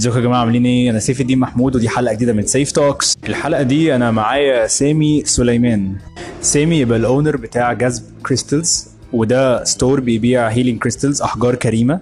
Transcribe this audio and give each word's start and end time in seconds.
ازيكم 0.00 0.16
يا 0.16 0.22
جماعة؟ 0.22 0.40
عاملين 0.40 0.66
إيه؟ 0.66 0.90
أنا 0.90 0.98
سيف 0.98 1.20
الدين 1.20 1.38
محمود 1.38 1.76
ودي 1.76 1.88
حلقة 1.88 2.14
جديدة 2.14 2.32
من 2.32 2.42
سيف 2.46 2.72
توكس 2.72 3.16
الحلقة 3.28 3.62
دي 3.62 3.94
أنا 3.94 4.10
معايا 4.10 4.66
سامي 4.66 5.22
سليمان. 5.24 5.96
سامي 6.40 6.78
يبقى 6.78 6.98
ال 6.98 7.04
owner 7.04 7.36
بتاع 7.36 7.72
جذب 7.72 8.02
كريستلز 8.26 8.88
وده 9.12 9.64
ستور 9.64 10.00
بيبيع 10.00 10.48
healing 10.48 10.78
crystals 10.78 11.22
أحجار 11.22 11.54
كريمة. 11.54 12.00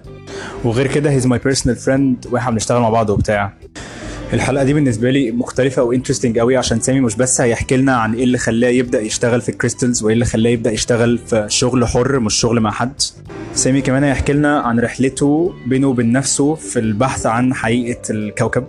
وغير 0.63 0.87
كده 0.87 1.09
he's 1.11 1.27
my 1.27 1.39
personal 1.39 1.77
friend 1.77 2.25
وإحنا 2.31 2.51
بنشتغل 2.51 2.81
مع 2.81 2.89
بعض 2.89 3.09
وبتاع. 3.09 3.53
الحلقة 4.33 4.63
دي 4.63 4.73
بالنسبة 4.73 5.11
لي 5.11 5.31
مختلفة 5.31 5.83
و 5.83 5.88
interesting 5.88 6.39
قوي 6.39 6.57
عشان 6.57 6.79
سامي 6.79 6.99
مش 6.99 7.15
بس 7.15 7.41
هيحكي 7.41 7.77
لنا 7.77 7.95
عن 7.95 8.13
إيه 8.13 8.23
اللي 8.23 8.37
خلاه 8.37 8.69
يبدأ 8.69 9.01
يشتغل 9.01 9.41
في 9.41 9.49
ال 9.49 9.55
crystals 9.55 10.03
وإيه 10.03 10.13
اللي 10.13 10.25
خلاه 10.25 10.49
يبدأ 10.49 10.71
يشتغل 10.71 11.17
في 11.17 11.45
شغل 11.47 11.87
حر 11.87 12.19
مش 12.19 12.33
شغل 12.33 12.59
مع 12.59 12.71
حد. 12.71 13.01
سامي 13.53 13.81
كمان 13.81 14.03
هيحكي 14.03 14.33
لنا 14.33 14.59
عن 14.59 14.79
رحلته 14.79 15.53
بينه 15.67 15.87
وبين 15.87 16.11
نفسه 16.11 16.55
في 16.55 16.79
البحث 16.79 17.25
عن 17.25 17.53
حقيقة 17.53 18.01
الكوكب. 18.09 18.63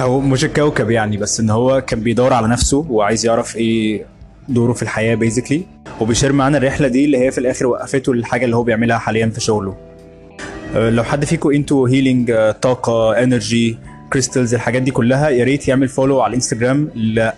أو 0.00 0.20
مش 0.20 0.44
الكوكب 0.44 0.90
يعني 0.90 1.16
بس 1.16 1.40
إن 1.40 1.50
هو 1.50 1.80
كان 1.80 2.00
بيدور 2.00 2.32
على 2.32 2.48
نفسه 2.48 2.86
وعايز 2.90 3.26
يعرف 3.26 3.56
إيه 3.56 4.04
دوره 4.48 4.72
في 4.72 4.82
الحياة 4.82 5.14
basically 5.14 5.62
وبي 6.00 6.12
share 6.12 6.32
معانا 6.32 6.58
الرحلة 6.58 6.88
دي 6.88 7.04
اللي 7.04 7.18
هي 7.18 7.30
في 7.30 7.38
الآخر 7.38 7.66
وقفته 7.66 8.14
للحاجة 8.14 8.44
اللي 8.44 8.56
هو 8.56 8.62
بيعملها 8.62 8.98
حاليا 8.98 9.26
في 9.26 9.40
شغله. 9.40 9.76
أه، 10.76 10.90
لو 10.90 11.04
حد 11.04 11.24
فيكم 11.24 11.50
انتو 11.50 11.86
healing 11.86 12.52
طاقة 12.62 13.22
energy 13.22 13.78
crystals 14.12 14.54
الحاجات 14.54 14.82
دي 14.82 14.90
كلها. 14.90 15.28
يا 15.28 15.44
ريت 15.44 15.68
يعمل 15.68 15.88
follow 15.88 16.20
على 16.20 16.30
الإنستجرام 16.30 16.90
ل 16.94 17.30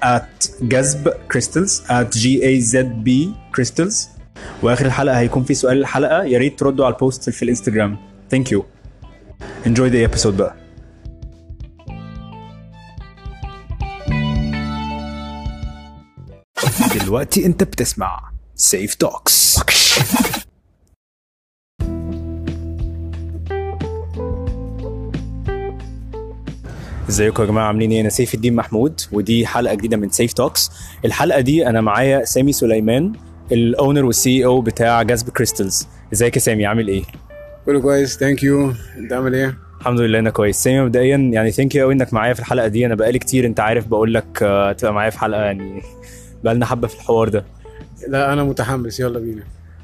جذب 0.63 1.09
كريستلز 1.33 1.83
j 1.93 2.47
a 2.47 2.61
z 2.61 3.05
b 3.05 3.35
crystals 3.55 4.09
وآخر 4.63 4.87
الحلقة 4.87 5.19
هيكون 5.19 5.45
في 5.45 5.55
سؤال 5.55 5.79
الحلقة. 5.79 6.23
يا 6.23 6.39
ريت 6.39 6.59
تردوا 6.59 6.85
على 6.85 6.95
ال 6.95 7.02
post 7.02 7.31
في 7.31 7.43
الإنستجرام. 7.43 7.97
thank 8.31 8.53
you 8.53 8.65
enjoy 9.65 9.91
the 9.93 10.11
episode 10.11 10.27
بقى. 10.27 10.57
دلوقتي 17.05 17.47
أنت 17.47 17.63
بتسمع 17.63 18.31
سيف 18.55 18.95
توكس 18.95 19.59
ازيكم 27.09 27.43
يا 27.43 27.49
جماعة؟ 27.49 27.67
عاملين 27.67 27.91
إيه؟ 27.91 28.01
أنا 28.01 28.09
سيف 28.09 28.35
الدين 28.35 28.55
محمود 28.55 29.01
ودي 29.13 29.47
حلقة 29.47 29.75
جديدة 29.75 29.97
من 29.97 30.11
سيف 30.11 30.33
توكس 30.33 30.71
الحلقة 31.05 31.41
دي 31.41 31.67
أنا 31.67 31.81
معايا 31.81 32.25
سامي 32.25 32.53
سليمان 32.53 33.13
ال 33.53 33.59
owner 33.59 33.92
وال 33.92 34.05
CEO 34.05 34.61
بتاع 34.61 35.03
جذب 35.03 35.29
كريستلز 35.31 35.87
ازيك 36.13 36.37
يا 36.37 36.41
سامي؟ 36.41 36.67
عامل 36.67 36.89
إيه؟ 36.89 37.03
كله 37.67 37.81
كويس 37.81 38.19
thank 38.19 38.43
you 38.43 38.73
انت 38.99 39.13
عامل 39.13 39.35
إيه؟ 39.35 39.59
الحمد 39.81 40.01
لله 40.01 40.19
أنا 40.19 40.31
كويس. 40.31 40.57
سامي 40.57 40.81
مبدئيا 40.81 41.17
يعني 41.17 41.51
thank 41.51 41.75
you 41.75 41.85
قوي 41.85 41.95
إنك 41.95 42.15
معايا 42.15 42.35
في 42.35 42.41
الحلقة 42.41 42.69
دي. 42.69 42.87
أنا 42.87 42.95
بقالي 42.95 43.19
كتير 43.19 43.47
أنت 43.47 43.61
عارف 43.61 43.87
بقول 43.87 44.15
لك 44.15 44.43
آه، 44.43 44.73
تبقى 44.73 44.95
معايا 44.95 45.11
في 45.11 45.19
حلقة 45.19 45.43
يعني 45.43 45.83
بقالنا 46.45 46.67
حبة 46.67 46.89
في 46.89 46.95
الحوار 46.95 47.29
ده. 47.29 47.45
لا 48.09 48.33
أنا 48.33 48.45
متحمس. 48.45 49.01
يلا 49.01 49.19
بينا. 49.19 49.43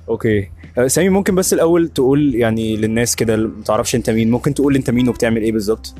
okay. 0.09 0.49
آه، 0.79 0.87
سامي 0.87 1.09
ممكن 1.09 1.35
بس 1.35 1.53
الأول 1.55 1.89
تقول 1.89 2.35
يعني 2.35 2.77
للناس 2.77 3.17
كده 3.17 3.37
ما 3.37 3.63
تعرفش 3.65 3.95
أنت 3.95 4.11
مين 4.11 4.31
ممكن 4.31 4.55
تقول 4.55 4.77
أنت 4.77 4.91
مين 4.91 5.09
وبتعمل 5.09 5.43
إيه 5.43 5.53
بالظبط؟ 5.53 5.95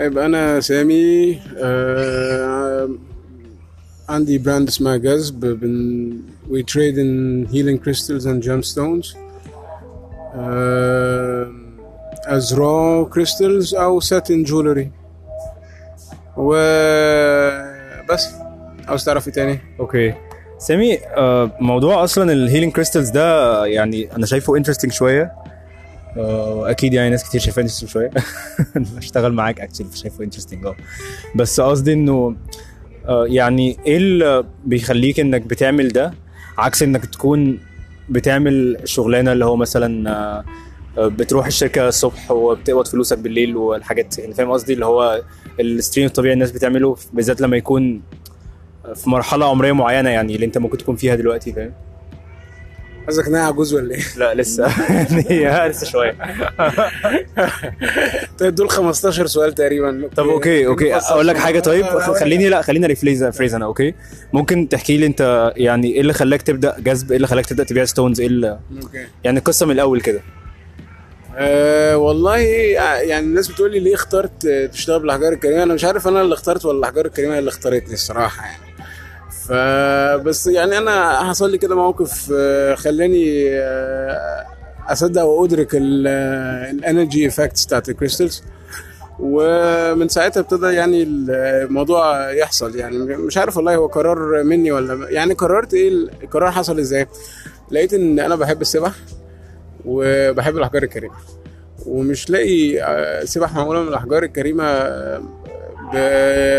يبقى 0.00 0.26
أنا 0.26 0.60
سامي 0.60 1.38
آه 1.58 2.88
عندي 4.08 4.38
brand 4.38 4.68
اسمها 4.68 4.96
جذب 4.96 5.40
بن 5.60 6.12
we 6.50 6.62
trade 6.62 6.96
in 6.96 7.46
healing 7.52 7.78
crystals 7.84 8.24
and 8.26 8.42
gemstones. 8.48 9.16
آه 10.34 11.52
as 12.26 12.52
raw 12.52 13.04
crystals 13.14 13.74
أو 13.74 14.00
set 14.00 14.28
in 14.28 14.46
jewelry. 14.46 14.86
وبس 16.36 18.28
عاوز 18.88 19.04
تعرف 19.04 19.28
إيه 19.28 19.34
تاني؟ 19.34 19.58
okay. 19.80 20.14
سامي 20.58 20.98
آه، 21.16 21.50
موضوع 21.60 22.04
أصلا 22.04 22.32
ال 22.32 22.37
healing 22.37 22.72
crystals 22.72 23.10
ده 23.10 23.66
يعني 23.66 24.16
أنا 24.16 24.26
شايفه 24.26 24.56
interesting 24.56 24.92
شوية. 24.92 25.32
آه، 26.16 26.70
أكيد 26.70 26.94
يعني 26.94 27.10
ناس 27.10 27.24
كتير 27.24 27.40
شايفاه 27.40 27.62
interesting 27.62 27.90
شوية. 27.90 28.10
أشتغل 28.98 29.32
معاك 29.32 29.60
actually 29.60 29.86
فشايفه 29.86 30.24
interesting 30.24 30.66
آه. 30.66 30.76
بس 31.34 31.60
قصدي 31.60 31.92
إنه 31.92 32.36
آه، 33.08 33.26
يعني 33.26 33.76
إيه 33.86 33.96
اللي 33.96 34.44
بيخليك 34.64 35.20
إنك 35.20 35.42
بتعمل 35.42 35.88
ده؟ 35.88 36.14
عكس 36.58 36.82
إنك 36.82 37.06
تكون 37.06 37.58
بتعمل 38.08 38.76
شغلانة 38.84 39.32
اللي 39.32 39.44
هو 39.44 39.56
مثلا 39.56 40.10
آه، 40.10 40.44
بتروح 40.98 41.46
الشركة 41.46 41.88
الصبح 41.88 42.30
وبتقبض 42.30 42.86
فلوسك 42.86 43.18
بالليل 43.18 43.56
والحاجات 43.56 44.18
يعني 44.18 44.34
فاهم 44.34 44.50
قصدي؟ 44.50 44.72
اللي 44.72 44.86
هو 44.86 45.22
ال 45.60 45.67
stream 45.67 46.06
الطبيعي 46.06 46.34
الناس 46.34 46.52
بتعمله 46.52 46.96
بالذات 47.12 47.40
لما 47.40 47.56
يكون 47.56 48.02
في 48.94 49.10
مرحلة 49.10 49.46
عمرية 49.46 49.72
معينة 49.72 50.10
يعني 50.10 50.34
اللي 50.34 50.46
أنت 50.46 50.58
ممكن 50.58 50.78
تكون 50.78 50.96
فيها 50.96 51.14
دلوقتي 51.14 51.52
فاهم؟ 51.52 51.72
قصدك 53.08 53.26
ان 53.26 53.34
أنا 53.34 53.46
عجوز 53.46 53.74
ولا 53.74 53.94
إيه؟ 53.94 54.02
لا 54.16 54.34
لسه. 54.34 54.66
لسه 55.68 55.86
شوية. 55.86 56.16
طيب 58.38 58.54
دول 58.54 58.70
15 58.70 59.26
سؤال 59.26 59.54
تقريبا. 59.54 60.08
طب 60.16 60.28
okay. 60.28 60.66
okay 60.66 60.94
أقول 60.94 61.26
لك. 61.28 61.36
حاجة 61.36 61.60
طيب. 61.60 61.86
خليني 61.98 62.48
لا 62.48 62.62
خليني 62.62 62.86
rephrase 62.86 63.24
phrase 63.24 63.54
أنا 63.54 63.64
okay. 63.64 63.94
ممكن 64.32 64.68
تحكي 64.68 64.96
لي 64.96 65.06
أنت 65.06 65.52
يعني 65.56 65.92
إيه 65.94 66.00
اللي 66.00 66.12
خلاك 66.12 66.42
تبدأ 66.42 66.76
جذب 66.78 67.10
إيه 67.10 67.16
اللي 67.16 67.26
خلاك 67.26 67.46
تبدأ 67.46 67.64
تبيع 67.64 67.84
stones 67.84 68.20
إيه 68.20 68.26
اللي 68.26 68.58
okay. 68.82 69.06
يعني 69.24 69.38
القصة 69.38 69.66
من 69.66 69.72
الأول 69.72 70.00
كده. 70.00 70.20
أه 71.38 71.96
والله 71.96 72.36
يعني 72.36 73.26
الناس 73.26 73.48
بتقول 73.48 73.72
لي 73.72 73.80
ليه 73.80 73.94
اخترت 73.94 74.46
تشتغل 74.72 75.00
بالأحجار 75.00 75.32
الكريمة؟ 75.32 75.62
أنا 75.62 75.74
مش 75.74 75.84
عارف 75.84 76.08
أنا 76.08 76.22
اللي 76.22 76.34
اخترت 76.34 76.64
ولا 76.64 76.78
الأحجار 76.78 77.06
الكريمة 77.06 77.38
اللي 77.38 77.48
اختارتني 77.48 77.94
الصراحة 77.94 78.46
يعني. 78.46 78.65
فبس 79.48 80.46
يعني 80.46 80.78
أنا 80.78 81.24
حصل 81.24 81.50
لي 81.50 81.58
كده 81.58 81.74
موقف 81.74 82.32
آه، 82.34 82.74
خلاني 82.74 83.48
آه، 83.60 84.46
أصدق 84.88 85.22
وأدرك 85.22 85.68
ال 85.72 85.94
energy 85.94 87.26
effects 87.26 87.64
بتاعت 87.66 87.88
ال 87.88 87.94
crystals 87.94 88.42
ومن 89.18 90.08
ساعتها 90.08 90.40
ابتدى 90.40 90.66
يعني 90.66 91.02
الموضوع 91.02 92.30
يحصل. 92.30 92.76
يعني 92.76 92.98
مش 92.98 93.38
عارف 93.38 93.56
والله 93.56 93.76
هو 93.76 93.86
قرار 93.86 94.42
مني 94.42 94.72
ولا 94.72 95.10
يعني 95.10 95.34
قررت 95.34 95.74
إيه 95.74 95.88
القرار 95.88 96.50
حصل 96.50 96.78
إزاي. 96.78 97.06
لقيت 97.70 97.94
إن 97.94 98.20
أنا 98.20 98.36
بحب 98.36 98.60
السبح 98.60 98.92
وبحب 99.84 100.56
الأحجار 100.56 100.82
الكريمة. 100.82 101.14
ومش 101.86 102.30
لاقي 102.30 102.82
آه، 102.82 103.24
سبح 103.24 103.54
معمولة 103.54 103.82
من 103.82 103.88
الأحجار 103.88 104.22
الكريمة 104.22 104.64
آه، 104.64 105.22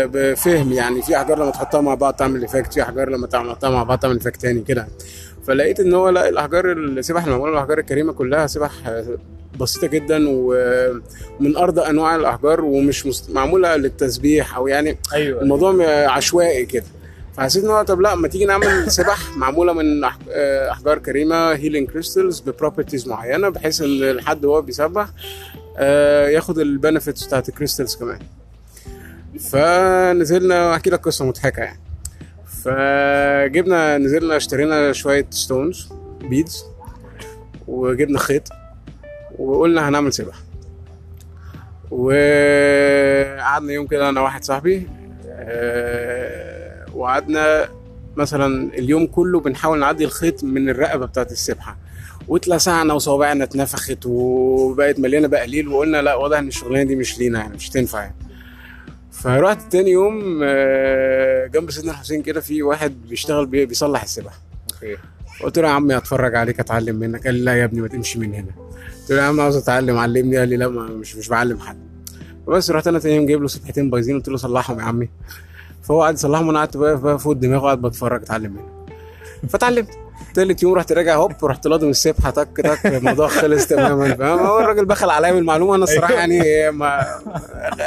بفهم 0.06 0.72
يعني 0.72 1.02
في 1.02 1.16
احجار 1.16 1.38
لما 1.38 1.50
تحطها 1.50 1.80
مع 1.80 1.94
بعض 1.94 2.14
تعمل 2.14 2.44
effect 2.44 2.72
في 2.74 2.82
احجار 2.82 3.08
لما 3.10 3.26
تحطها 3.26 3.70
مع 3.70 3.82
بعض 3.82 3.98
تعمل 3.98 4.16
effect 4.16 4.40
تاني 4.42 4.60
كده. 4.62 4.88
فلقيت 5.46 5.80
إن 5.80 5.94
هو 5.94 6.08
لأ 6.08 6.28
الأحجار 6.28 6.72
السبح 6.72 7.24
المعموله 7.24 7.52
الاحجار 7.52 7.78
الكريمة 7.78 8.12
كلها 8.12 8.46
سبح 8.46 8.70
آه، 8.88 9.18
بسيطة 9.60 9.86
جدا 9.86 10.24
ومن 10.28 11.56
أردأ 11.56 11.80
أنواع 11.80 12.16
الأحجار 12.16 12.64
ومش 12.64 13.06
معمولة 13.28 13.76
للتسبيح 13.76 14.56
أو 14.56 14.68
يعني 14.68 14.98
أيوه 15.12 15.42
الموضوع 15.42 15.72
م- 15.72 15.82
عشوائي 16.08 16.66
كده. 16.66 16.84
فحسيت 17.36 17.64
إن 17.64 17.70
هو 17.70 17.82
طب 17.82 18.00
لأ 18.00 18.14
ما 18.14 18.28
تيجي 18.28 18.44
نعمل 18.44 18.90
سبح 18.92 19.36
معمولة 19.36 19.72
من 19.72 20.04
آه، 20.30 20.70
أحجار 20.70 20.98
كريمة 20.98 21.52
healing 21.52 21.88
crystals 21.90 22.40
ب 22.40 22.46
properties 22.46 23.08
معينة 23.08 23.48
بحيث 23.48 23.80
إن 23.80 24.02
الحد 24.02 24.44
وهو 24.44 24.62
بيسبح 24.62 25.08
آه، 25.76 26.28
ياخد 26.28 26.58
ال 26.58 26.65
benefits 26.65 27.24
بتاعت 27.26 27.48
ال 27.48 27.53
crystals 27.53 27.96
كمان. 27.96 28.18
فنزلنا 29.40 30.74
احكي 30.74 30.90
لك 30.90 31.00
قصة 31.00 31.24
مضحكة 31.24 31.60
يعني. 31.60 31.80
فجبنا 32.64 33.98
نزلنا 33.98 34.36
اشترينا 34.36 34.92
شوية 34.92 35.26
stones 35.30 35.88
beads 36.20 36.64
وجبنا 37.68 38.18
خيط 38.18 38.48
وقلنا 39.38 39.88
هنعمل 39.88 40.12
سبح 40.12 40.36
وقعدنا 41.90 43.72
يوم 43.72 43.86
كده 43.86 44.08
أنا 44.08 44.20
واحد 44.20 44.44
صاحبي 44.44 44.88
آه، 45.28 46.84
وقعدنا 46.94 47.68
مثلا 48.16 48.74
اليوم 48.74 49.06
كله 49.06 49.40
بنحاول 49.40 49.78
نعدي 49.80 50.04
الخيط 50.04 50.44
من 50.44 50.68
الرقبة 50.68 51.06
بتاعت 51.06 51.32
السبحة. 51.32 51.76
واتلسعنا 52.28 52.94
وصوابعنا 52.94 53.44
اتنفخت 53.44 53.98
وبقت 54.06 54.98
مليانة 54.98 55.28
بقاليل 55.28 55.68
وقلنا 55.68 56.02
لا 56.02 56.14
واضح 56.14 56.38
إن 56.38 56.48
الشغلانة 56.48 56.82
دي 56.88 56.96
مش 56.96 57.18
لينا 57.18 57.38
يعني 57.38 57.54
مش 57.56 57.70
تنفع 57.70 58.00
يعني. 58.02 58.14
فرحت 59.22 59.72
تاني 59.72 59.90
يوم 59.90 60.40
آه، 60.44 61.46
جنب 61.46 61.70
سيدنا 61.70 61.90
الحسين 61.92 62.22
كده 62.22 62.40
في 62.40 62.62
واحد 62.62 62.94
بيشتغل 63.08 63.46
بي- 63.46 63.66
بيصلح 63.66 64.02
السبح. 64.02 64.32
okay. 64.74 64.96
قلت 65.42 65.58
له 65.58 65.68
يا 65.68 65.72
عمي 65.72 65.96
اتفرج 65.96 66.34
عليك 66.36 66.60
اتعلم 66.60 66.96
منك. 66.96 67.24
قال 67.26 67.34
لي 67.34 67.40
لا 67.44 67.54
يا 67.54 67.64
ابني 67.64 67.80
ما 67.80 67.88
تمشي 67.88 68.18
من 68.18 68.34
هنا. 68.34 68.50
قلت 69.00 69.10
له 69.10 69.16
يا 69.16 69.22
عم 69.22 69.40
عاوز 69.40 69.56
اتعلم 69.56 69.98
علمني. 69.98 70.36
قال 70.36 70.48
لي 70.48 70.56
لا 70.56 70.68
مش 70.68 71.16
مش 71.16 71.28
بعلم 71.28 71.58
حد. 71.58 71.78
فبس 72.46 72.70
رحت 72.70 72.86
أنا 72.86 72.98
تاني 72.98 73.16
يوم 73.16 73.26
جايب 73.26 73.42
له 73.42 73.48
سبحتين 73.48 73.90
بايظين 73.90 74.16
قلت 74.16 74.28
له 74.28 74.36
صلحهم 74.36 74.78
يا 74.78 74.84
عمي. 74.84 75.08
فهو 75.82 76.02
قعد 76.02 76.14
يصلحهم 76.14 76.46
وأنا 76.48 76.58
قعدت 76.58 76.76
بقى 76.76 77.18
فوق 77.18 77.32
دماغه 77.32 77.60
قاعد 77.62 77.82
بتفرج 77.82 78.22
اتعلم 78.22 78.52
منه. 78.52 78.86
فتعلمت. 79.48 79.88
تالت 80.34 80.62
يوم 80.62 80.74
رحت 80.74 80.92
راجع 80.92 81.16
هوب 81.16 81.32
رحت 81.44 81.66
لادم 81.66 81.88
السبحه 81.88 82.30
تك 82.30 82.56
تك 82.56 82.86
الموضوع 82.86 83.28
خلص 83.28 83.66
تماما 83.66 84.14
فاهم؟ 84.14 84.38
هو 84.38 84.60
الراجل 84.60 84.84
بخل 84.84 85.10
عليا 85.10 85.32
بالمعلومه 85.32 85.74
أنا 85.74 85.84
الصراحة 85.84 86.14
يعني 86.14 86.70
ما 86.70 87.04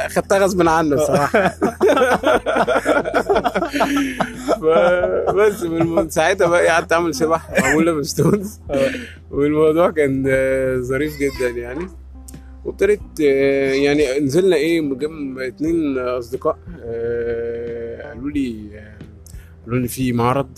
خدتها 0.09 0.37
غصب 0.39 0.67
عنه 0.67 0.95
الصراحه 0.95 1.53
بس 5.33 5.63
من 5.63 6.09
ساعتها 6.09 6.47
بقى 6.47 6.67
قعدت 6.67 6.93
أعمل 6.93 7.15
سباحة 7.15 7.61
معمولة 7.61 7.91
بستونز 7.91 8.59
والموضوع 9.31 9.89
كان 9.89 10.23
ظريف 10.81 11.13
جدا 11.19 11.49
يعني. 11.49 11.87
وابتدت 12.65 13.19
يعني 13.19 14.19
نزلنا 14.19 14.55
إيه 14.55 14.81
جم 14.81 15.39
اتنين 15.39 15.97
أصدقاء 15.97 16.57
آه، 16.83 18.07
قالوا 18.09 18.29
لي 18.29 18.69
قالوا 19.65 19.79
لي 19.79 19.87
في 19.87 20.13
معرض 20.13 20.57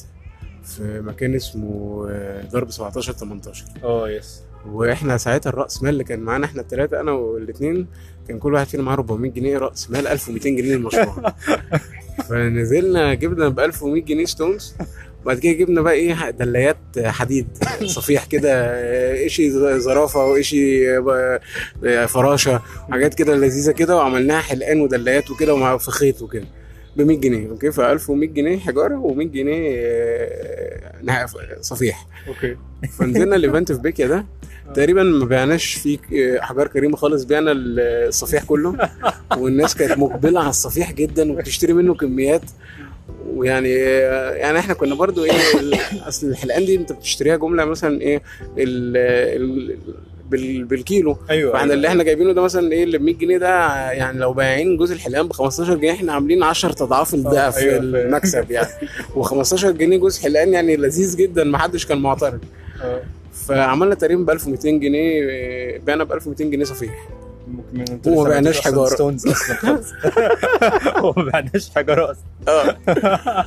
في 0.63 1.01
مكان 1.01 1.36
اسمه 1.36 2.06
آه، 2.10 2.44
درب 2.52 2.72
17 2.71 3.13
18 3.13 3.65
آه 3.83 4.10
yes. 4.10 4.42
وإحنا 4.65 5.18
ساعتها 5.18 5.50
الرأس 5.50 5.83
مال 5.83 5.89
اللي 5.89 6.04
كان 6.04 6.19
معانا 6.19 6.45
إحنا 6.45 6.62
الثلاثه 6.62 7.00
أنا 7.00 7.12
والاثنين 7.12 7.88
كان 8.27 8.39
كل 8.39 8.54
واحد 8.54 8.68
فينا 8.68 8.83
معاه 8.83 8.95
400 8.95 9.31
جنيه 9.31 9.57
رأس 9.57 9.92
مال 9.92 10.07
1200 10.07 10.50
جنيه 10.50 10.75
المشروع 10.75 11.33
فنزلنا 12.30 13.13
جبنا 13.13 13.50
ب 13.50 13.60
1100 13.60 14.04
جنيه 14.04 14.25
stones 14.25 14.75
وبعد 15.24 15.39
كده 15.39 15.54
جبنا 15.54 15.81
بقى 15.81 15.94
إيه 15.94 16.30
دلايات 16.30 16.77
حديد 17.00 17.48
صفيح 17.86 18.25
كده 18.25 18.51
إشي 19.25 19.50
زرافة 19.80 20.25
وإشي 20.25 20.86
فراشة 22.07 22.62
وحاجات 22.89 23.13
كده 23.13 23.36
لذيذة 23.36 23.71
كده 23.71 23.95
وعملناها 23.95 24.42
حلقان 24.42 24.81
ودلايات 24.81 25.31
وكده 25.31 25.54
ومع 25.54 25.77
في 25.77 25.92
خيط 25.92 26.21
وكده. 26.21 26.45
ب 26.98 27.01
100 27.01 27.18
جنيه 27.18 27.50
okay؟ 27.50 27.72
ف 27.72 27.80
1100 27.80 28.30
جنيه 28.30 28.57
حجارة 28.57 29.13
و100 29.13 29.24
جنيه 29.24 29.75
آه، 31.10 31.25
صفيح. 31.62 32.07
okay. 32.28 32.58
فنزلنا 33.00 33.36
ال 33.36 33.42
event 33.42 33.72
في 33.72 33.80
بيكيا 33.80 34.07
ده. 34.07 34.25
تقريبا 34.74 35.04
ما 35.04 35.25
بعناش 35.25 35.74
فيه 35.74 36.00
احجار 36.44 36.68
كريمة 36.68 36.95
خالص 36.98 37.24
بعنا 37.24 37.51
الصفيح 37.56 38.44
كله. 38.44 38.90
والناس 39.38 39.75
كانت 39.75 39.98
مقبلة 39.98 40.40
على 40.40 40.50
الصفيح 40.50 40.92
جدا 40.92 41.31
وبتشتري 41.31 41.74
منه 41.74 41.94
كميات. 41.94 42.42
ويعني 43.28 43.69
يعني 44.39 44.60
إحنا 44.60 44.74
كنا 44.74 44.96
برضو 44.96 45.24
إيه 45.24 45.31
أصل 46.07 46.28
الحلقان 46.28 46.66
دي 46.66 46.75
أنت 46.75 46.92
بتشتريها 46.92 47.36
جملة 47.36 47.66
مثلا 47.66 48.01
إيه 48.01 48.22
ال 48.57 48.98
ال 48.98 49.75
بال 49.75 49.96
بالكيلو. 50.30 51.18
أيوه 51.30 51.54
فاحنا 51.54 51.74
اللي 51.74 51.88
إحنا 51.88 52.04
جايبينه 52.04 52.31
ده 52.31 52.42
مثلا 52.42 52.72
إيه 52.72 52.84
اللي 52.84 52.98
ب 52.98 53.02
100 53.02 53.16
جنيه 53.16 53.38
ده 53.38 53.48
يعني 53.92 54.20
لو 54.20 54.34
بايعين 54.34 54.78
جوز 54.78 54.92
الحلقان 54.92 55.28
ب 55.28 55.34
15 55.34 55.75
جنيه 55.75 55.92
إحنا 55.92 56.14
عاملين 56.14 56.44
10 56.44 56.84
اضعاف 56.84 57.14
الضعف 57.14 57.58
أيوة،. 57.58 57.78
المكسب 57.78 58.52
يعني. 58.52 58.68
و15 59.18 59.66
جنيه 59.66 59.98
جوز 59.98 60.20
حلقان 60.20 60.54
يعني 60.54 60.75
لذيذ 60.75 61.18
جدا 61.18 61.44
ما 61.44 61.58
حدش 61.58 61.86
كان 61.86 61.98
معترض. 61.98 62.40
آه. 62.84 63.02
فعملنا 63.48 63.96
تقريبا 63.96 64.24
ب 64.24 64.30
1200 64.30 64.70
جنيه 64.70 65.24
آه، 65.30 65.80
بعنا 65.88 66.04
ب 66.04 66.14
1200 66.14 66.44
جنيه 66.44 66.66
صفيح. 66.66 67.10
وما 68.08 68.30
بعناش. 68.30 68.68
أصلاً 68.68 68.86
ستونز 68.86 69.28
أصلا 69.28 69.56
خالص 69.56 69.88
وما 71.04 71.30
بعناش 71.31 71.70
حجارة 71.75 72.12
أصلا. 72.12 72.24
آه. 72.48 73.46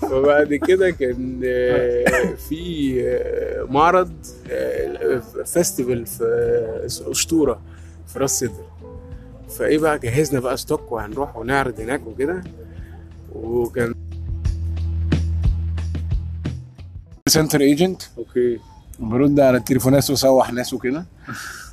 فبعد 0.10 0.54
كده 0.54 0.90
كان 0.90 1.40
آه، 1.44 2.34
في 2.48 2.94
آه، 3.08 3.64
معرض 3.72 4.12
آه، 4.50 5.22
festival 5.44 6.06
في 6.06 6.24
أسطورة 7.10 7.60
في 8.06 8.18
راس 8.18 8.38
سدر. 8.38 8.64
فإيه 9.58 9.78
بقى 9.78 9.98
جهزنا 9.98 10.40
بقى 10.40 10.56
stock 10.56 10.92
وهنروح 10.92 11.36
ونعرض 11.36 11.80
هناك 11.80 12.06
وكده. 12.06 12.44
و 13.34 13.46
call 13.46 13.94
center 17.28 17.60
agent 17.60 18.02
okay. 18.18 18.58
برد 18.98 19.40
على 19.40 19.56
التليفونات 19.56 20.10
وسوح 20.10 20.52
ناس 20.52 20.74
وكده. 20.74 21.04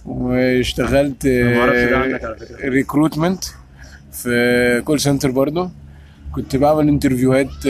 واشتغلت. 0.06 1.26
recruitment 2.64 3.44
في 4.12 4.82
call 4.86 5.00
center 5.00 5.32
برضه. 5.32 5.70
كنت 6.32 6.56
بعمل 6.56 6.88
interview 6.88 7.52
هات 7.52 7.66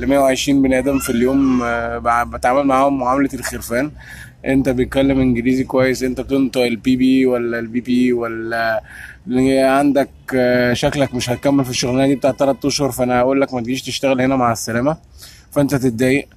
ل 0.00 0.06
120 0.06 0.62
بني 0.62 0.78
آدم 0.78 0.98
في 0.98 1.10
اليوم 1.10 1.62
آه، 1.62 2.24
بتعامل 2.24 2.64
معاهم 2.64 2.98
معاملة 2.98 3.28
الخرفان. 3.34 3.90
انت 4.46 4.68
بتتكلم 4.68 5.20
انجليزي 5.20 5.64
كويس 5.64 6.02
انت 6.02 6.20
بتنطق 6.20 6.60
ال 6.60 6.78
P 6.78 6.96
P 6.96 7.26
ولا 7.26 7.58
ال 7.58 7.69
P 7.69 7.80
B 7.80 8.12
ولا 8.12 8.82
اللي 9.26 9.60
عندك 9.60 10.08
آه، 10.34 10.72
شكلك 10.72 11.14
مش 11.14 11.30
هتكمل 11.30 11.64
في 11.64 11.70
الشغلانة 11.70 12.06
دي 12.06 12.14
بتاعت 12.14 12.38
3 12.38 12.68
أشهر 12.68 12.90
فأنا 12.90 13.20
هقول 13.20 13.40
لك 13.40 13.54
ما 13.54 13.60
تجيش 13.60 13.82
تشتغل 13.82 14.20
هنا 14.20 14.36
مع 14.36 14.52
السلامة. 14.52 14.96
فأنت 15.50 15.74
تتضايق. 15.74 16.28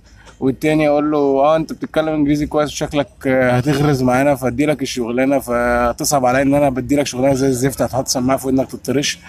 والتاني 0.42 0.88
أقول 0.88 1.12
له 1.12 1.18
آه 1.18 1.56
أنت 1.56 1.74
بتتكلم 1.74 2.08
إنجليزي 2.14 2.46
كويس 2.46 2.72
وشكلك 2.72 3.08
آه، 3.28 3.52
هتغرز 3.52 4.04
معانا 4.04 4.36
فادي 4.36 4.66
لك 4.66 4.82
الشغلانة 4.82 5.40
فتصعب 5.40 6.26
عليا 6.26 6.42
إن 6.42 6.54
أنا 6.54 6.70
بدي 6.70 6.96
لك 6.96 7.06
شغلانة 7.08 7.34
زي 7.34 7.48
الزفت 7.48 7.82
هتحط 7.82 8.08
سماعة 8.08 8.38
في 8.40 8.48
ودنك 8.48 8.72
تطرش. 8.72 9.20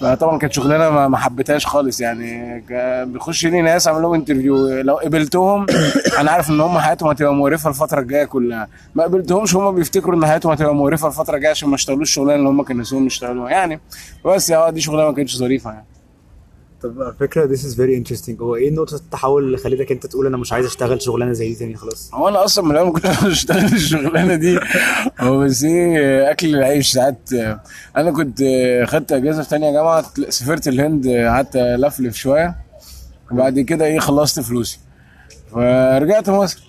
فطبعا 0.00 0.38
كانت 0.38 0.52
شغلانة 0.52 1.08
ما- 1.08 1.18
حبيتهاش 1.18 1.66
خالص 1.66 2.00
يعني. 2.00 2.60
بيخش 3.04 3.46
لي 3.46 3.62
ناس 3.62 3.88
اعمل 3.88 4.02
لهم 4.02 4.14
انترفيو 4.14 4.68
لو 4.80 4.94
قبلتهم 4.94 5.66
أنا 6.20 6.30
عارف 6.30 6.50
إن 6.50 6.60
هم 6.60 6.78
حياتهم 6.78 7.10
هتبقى 7.10 7.34
مقرفة 7.34 7.70
الفترة 7.70 8.00
الجاية 8.00 8.24
كلها. 8.24 8.68
ما 8.94 9.02
قبلتهمش 9.04 9.54
هم 9.56 9.74
بيفتكروا 9.74 10.16
إن 10.16 10.26
حياتهم 10.26 10.52
هتبقى 10.52 10.74
مقرفة 10.74 11.08
الفترة 11.08 11.36
الجاية 11.36 11.50
عشان 11.50 11.68
ما 11.68 11.74
اشتغلوش 11.74 12.08
الشغلانه 12.08 12.34
اللي 12.38 12.48
هم 12.48 12.62
كانوا 12.62 12.80
نفسهم 12.80 13.06
يشتغلوها 13.06 13.50
يعني. 13.50 13.80
بس 14.26 14.50
آه 14.50 14.70
دي 14.70 14.80
شغلانة 14.80 15.08
ما 15.08 15.14
كانتش 15.14 15.36
ظريفة 15.36 15.70
يعني. 15.72 15.84
طب 16.84 17.02
على 17.02 17.14
فكرة 17.20 17.56
this 17.56 17.60
is 17.60 17.74
very 17.74 17.94
interesting. 18.04 18.40
هو 18.40 18.56
إيه 18.56 18.70
نقطه 18.70 18.94
التحول 18.94 19.44
اللي 19.44 19.56
خلتك 19.56 19.92
أنت 19.92 20.06
تقول 20.06 20.26
أنا 20.26 20.36
مش 20.36 20.52
عايز 20.52 20.66
أشتغل 20.66 21.02
شغلانة 21.02 21.32
زي 21.32 21.48
دي 21.48 21.54
تاني 21.54 21.76
خلاص؟ 21.76 22.10
هو 22.14 22.28
أنا 22.28 22.44
أصلا 22.44 22.64
من 22.64 22.70
الأول 22.70 22.86
ما 22.86 22.92
كنتش 22.92 23.06
عايز 23.08 23.24
أشتغل 23.24 23.64
الشغلانة 23.74 24.34
دي. 24.34 24.58
هو 25.20 25.38
بس 25.40 25.64
إيه 25.64 26.30
أكل 26.30 26.54
العيش. 26.54 26.92
ساعات 26.92 27.18
أنا 27.96 28.10
كنت 28.10 28.38
خدت 28.86 29.12
أجازة 29.12 29.42
في 29.42 29.48
تانية 29.48 29.72
جامعة 29.72 30.04
سافرت 30.28 30.68
الهند 30.68 31.08
قعدت 31.08 31.56
ألفلف 31.56 32.16
شوية. 32.16 32.56
وبعد 33.30 33.60
كده 33.60 33.84
إيه 33.84 33.98
خلصت 33.98 34.40
فلوسي. 34.40 34.78
فرجعت 35.52 36.30
مصر. 36.30 36.62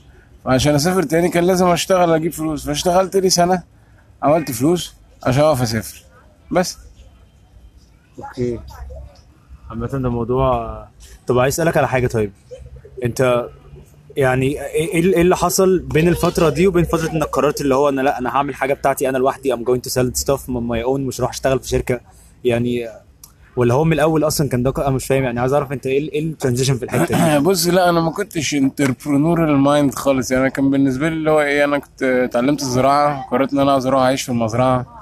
فعشان 0.45 0.75
أسافر 0.75 1.03
تاني 1.03 1.29
كان 1.29 1.43
لازم 1.43 1.67
أشتغل 1.67 2.13
أجيب 2.13 2.31
فلوس. 2.31 2.65
فاشتغلت 2.65 3.15
لي 3.17 3.29
سنة 3.29 3.63
عملت 4.23 4.51
فلوس 4.51 4.93
عشان 5.23 5.43
أعرف 5.43 5.61
أسافر. 5.61 6.03
بس. 6.51 6.77
أوكي. 8.19 8.59
عامة 9.69 9.87
ده 9.87 10.09
موضوع 10.09 10.83
طب 11.27 11.39
عايز 11.39 11.53
أسألك 11.53 11.77
على 11.77 11.87
حاجة 11.87 12.07
طيب. 12.07 12.31
أنت 13.03 13.45
يعني 14.17 14.61
إيه 14.65 14.93
إيه 14.93 15.21
اللي 15.21 15.35
حصل 15.37 15.79
بين 15.79 16.07
الفترة 16.07 16.49
دي 16.49 16.67
وبين 16.67 16.83
فترة 16.83 17.11
إنك 17.11 17.23
قررت 17.23 17.61
اللي 17.61 17.75
هو 17.75 17.89
أنا 17.89 18.01
لأ 18.01 18.19
أنا 18.19 18.29
هعمل 18.29 18.55
حاجة 18.55 18.73
بتاعتي 18.73 19.09
أنا 19.09 19.17
لوحدي 19.17 19.55
going 19.55 19.79
to 19.87 19.91
sell 19.91 20.21
stuff 20.23 20.41
on 20.41 20.63
my 20.71 20.85
own 20.87 20.99
مش 20.99 21.21
هروح 21.21 21.29
أشتغل 21.29 21.59
في 21.59 21.67
شركة؟ 21.67 21.99
يعني 22.43 22.87
ولا 23.55 23.73
هو 23.73 23.83
من 23.83 23.93
الأول 23.93 24.23
أصلا 24.23 24.49
كان 24.49 24.63
ده 24.63 24.73
أنا 24.77 24.89
مش 24.89 25.05
فاهم 25.05 25.23
يعني 25.23 25.39
عايز 25.39 25.53
أعرف 25.53 25.71
أنت 25.71 25.87
إيه 25.87 26.11
إيه 26.11 26.19
ال 26.19 26.25
transition 26.25 26.77
في 26.77 26.85
الحتة 26.85 27.37
دي؟ 27.37 27.43
بص 27.49 27.67
لأ 27.67 27.89
أنا 27.89 28.01
ما 28.01 28.11
كنتش 28.11 28.53
entrepreneurial 28.53 29.57
mind 29.57 29.95
خالص. 29.95 30.31
يعني 30.31 30.49
كان 30.49 30.69
بالنسبة 30.69 31.09
لي 31.09 31.15
اللي 31.15 31.31
هو 31.31 31.41
إيه 31.41 31.63
أنا 31.63 31.77
كنت 31.77 32.03
اتعلمت 32.03 32.61
الزراعة 32.61 33.29
قررت 33.31 33.53
إن 33.53 33.59
أنا 33.59 33.77
أروح 33.87 34.01
أعيش 34.01 34.21
في 34.21 34.29
المزرعة. 34.29 34.94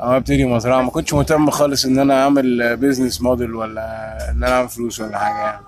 أو 0.00 0.16
ابتدي 0.16 0.44
مزرعه 0.44 0.82
ما 0.82 0.90
كنتش 0.90 1.14
مهتم 1.14 1.50
خالص 1.50 1.84
إن 1.84 1.98
أنا 1.98 2.22
أعمل 2.24 2.76
business 2.76 3.22
model 3.22 3.54
ولا 3.54 4.16
إن 4.30 4.44
أنا 4.44 4.52
أعمل 4.56 4.68
فلوس 4.68 5.00
ولا 5.00 5.18
حاجة 5.18 5.38
يعني. 5.38 5.60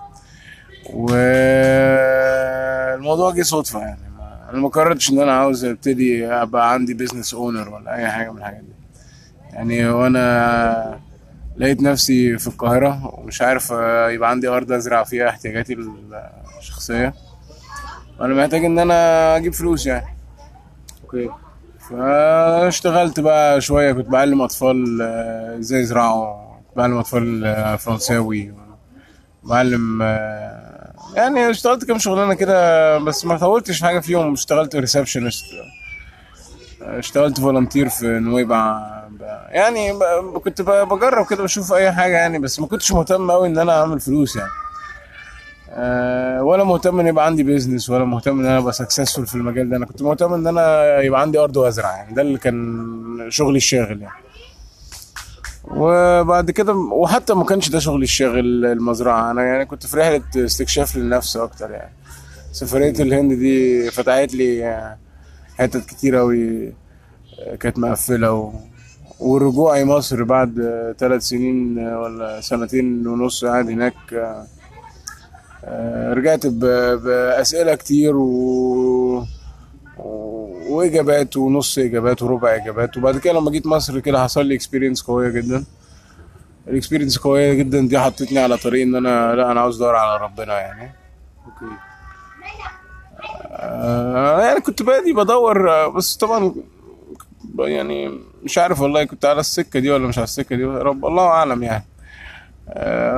والموضوع 2.96 3.30
جه 3.34 3.42
صدفة 3.42 3.80
يعني. 3.80 4.00
أنا 4.50 4.58
ما 4.60 4.68
قررتش 4.68 5.10
إن 5.10 5.20
أنا 5.20 5.32
عاوز 5.32 5.64
أبتدي 5.64 6.26
أبقى 6.26 6.72
عندي 6.72 6.94
business 6.94 7.34
owner 7.34 7.68
ولا 7.68 7.96
أي 7.96 8.10
حاجة 8.10 8.30
من 8.30 8.38
الحاجات 8.38 8.60
دي. 8.60 8.72
يعني 9.52 9.88
وأنا 9.88 11.00
لقيت 11.56 11.82
نفسي 11.82 12.38
في 12.38 12.46
القاهرة 12.46 13.14
ومش 13.18 13.42
عارف 13.42 13.72
آه، 13.72 14.10
يبقى 14.10 14.30
عندي 14.30 14.48
أرض 14.48 14.72
أزرع 14.72 15.04
فيها 15.04 15.28
احتياجاتي 15.28 15.76
الشخصية. 16.58 17.14
وأنا 18.20 18.34
محتاج 18.34 18.64
إن 18.64 18.78
أنا 18.78 19.36
أجيب 19.36 19.52
فلوس 19.52 19.86
يعني. 19.86 20.06
okay. 21.04 21.30
فاشتغلت 21.90 23.20
بقى 23.20 23.60
شوية 23.60 23.92
كنت 23.92 24.08
بعلم 24.08 24.42
أطفال 24.42 24.98
آه، 25.02 25.58
إزاي 25.58 25.80
يزرعوا 25.80 26.34
كنت 26.68 26.76
بعلم 26.76 26.98
أطفال 26.98 27.44
آه، 27.46 27.76
فرنساوي 27.76 28.54
بعلم 29.42 30.02
آه، 30.02 30.92
يعني 31.14 31.50
اشتغلت 31.50 31.84
كام 31.84 31.98
شغلانة 31.98 32.34
كده 32.34 32.98
بس 32.98 33.24
ما 33.24 33.38
طولتش 33.38 33.78
في 33.78 33.84
حاجة 33.84 34.00
فيهم. 34.00 34.32
اشتغلت 34.32 34.76
receptionist 34.76 35.44
اشتغلت 36.82 37.40
volunteer 37.40 37.88
في 37.88 38.06
نويبع 38.06 38.90
يعني 39.48 39.92
كنت 40.44 40.62
بجرب 40.62 41.26
كده 41.26 41.42
بشوف 41.42 41.72
أي 41.72 41.92
حاجة 41.92 42.12
يعني 42.16 42.38
بس 42.38 42.60
ما 42.60 42.66
كنتش 42.66 42.92
مهتم 42.92 43.30
قوي 43.30 43.48
إن 43.48 43.58
أنا 43.58 43.80
أعمل 43.80 44.00
فلوس 44.00 44.36
يعني. 44.36 44.50
أه 45.72 46.42
ولا 46.42 46.64
مهتم 46.64 47.00
إن 47.00 47.06
يبقى 47.06 47.26
عندي 47.26 47.42
business 47.42 47.90
ولا 47.90 48.04
مهتم 48.04 48.40
إن 48.40 48.46
أنا 48.46 48.58
أبقى 48.58 48.72
successful 48.72 49.26
في 49.26 49.34
المجال 49.34 49.70
ده. 49.70 49.76
أنا 49.76 49.86
كنت 49.86 50.02
مهتم 50.02 50.32
إن 50.34 50.46
أنا 50.46 50.98
يبقى 51.00 51.20
عندي 51.20 51.38
أرض 51.38 51.56
وازرع 51.56 51.96
يعني 51.96 52.14
ده 52.14 52.22
اللي 52.22 52.38
كان 52.38 53.26
شغلي 53.28 53.56
الشاغل 53.56 54.02
يعني. 54.02 54.22
وبعد 55.64 56.50
كده 56.50 56.72
وحتى 56.74 57.34
ما 57.34 57.44
كانش 57.44 57.68
ده 57.68 57.78
شغلي 57.78 58.04
الشاغل 58.04 58.64
المزرعة. 58.66 59.30
أنا 59.30 59.42
يعني 59.42 59.64
كنت 59.66 59.86
في 59.86 59.96
رحلة 59.96 60.22
استكشاف 60.36 60.96
للنفس 60.96 61.36
أكتر 61.36 61.70
يعني. 61.70 61.92
سفرية 62.52 62.94
الهند 63.00 63.32
دي 63.32 63.90
فتحت 63.90 64.34
لي 64.34 64.64
آه، 64.66 64.96
حتت 65.58 65.86
كتير 65.86 66.20
أوي 66.20 66.72
كانت 67.60 67.78
مقفلة 67.78 68.32
و... 68.32 68.52
ورجوعي 69.20 69.84
مصر 69.84 70.24
بعد 70.24 70.54
ثلاث 70.98 71.22
سنين 71.22 71.78
آه، 71.78 72.00
ولا 72.00 72.40
سنتين 72.40 73.06
ونص 73.06 73.44
قاعد 73.44 73.68
هناك. 73.70 73.94
آه، 74.12 74.16
آه، 74.16 74.46
رجعت 76.12 76.46
ب... 76.46 76.60
بأسئلة 77.04 77.74
كتير 77.74 78.16
و... 78.16 79.24
وإجابات 80.68 81.36
ونص 81.36 81.78
إجابات 81.78 82.22
وربع 82.22 82.54
إجابات. 82.56 82.96
وبعد 82.96 83.18
كده 83.18 83.32
لما 83.32 83.50
جيت 83.50 83.66
مصر 83.66 84.00
كده 84.00 84.22
حصل 84.22 84.46
لي 84.46 84.54
experience 84.54 85.02
قوية 85.02 85.28
جدا. 85.28 85.64
ال 86.68 86.73
experience 86.73 87.18
قوية 87.18 87.52
جدا. 87.54 87.80
دي 87.80 87.98
حطتني 87.98 88.38
على 88.38 88.56
طريق 88.56 88.82
إن 88.82 88.94
أنا 88.94 89.34
لا 89.34 89.52
أنا 89.52 89.60
عاوز 89.60 89.82
أدور 89.82 89.94
على 89.96 90.22
ربنا 90.24 90.60
يعني. 90.60 90.92
okay. 91.46 91.74
آه 93.50 94.40
يعني 94.40 94.60
كنت 94.60 94.82
بادي 94.82 95.12
بدور 95.12 95.70
آه، 95.70 95.88
بس 95.88 96.16
طبعا 96.16 96.54
يعني 97.58 98.18
مش 98.42 98.58
عارف 98.58 98.80
والله 98.80 99.04
كنت 99.04 99.24
على 99.24 99.40
السكة 99.40 99.80
دي 99.80 99.90
ولا 99.90 100.06
مش 100.08 100.18
على 100.18 100.24
السكة 100.24 100.56
دي. 100.56 100.64
رب 100.64 101.06
الله 101.06 101.26
أعلم 101.26 101.62
يعني. 101.62 101.76
آه 101.76 101.89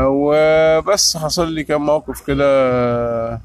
وبس 0.07 1.17
حصل 1.17 1.53
لي 1.53 1.65
كام 1.65 1.87
موقف 1.87 2.27
كده 2.27 2.45
آه، 2.47 3.41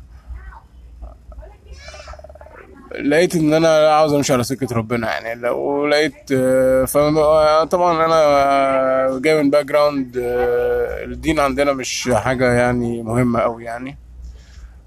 لقيت 3.02 3.36
إن 3.36 3.54
أنا 3.54 3.90
عاوز 3.90 4.14
أمشي 4.14 4.34
على 4.34 4.44
سكة 4.44 4.76
ربنا 4.76 5.08
يعني. 5.08 5.42
لو 5.42 5.88
لقيت 5.88 6.32
آه، 6.32 6.88
آه، 6.96 7.64
طبعا 7.64 8.06
أنا 8.06 9.20
جاي 9.20 9.44
من 9.44 9.50
background 9.50 10.12
الدين 10.18 11.40
عندنا 11.40 11.74
مش 11.74 12.10
حاجة 12.14 12.54
يعني 12.54 13.04
مهمة 13.04 13.40
قوي 13.40 13.64
يعني. 13.64 13.98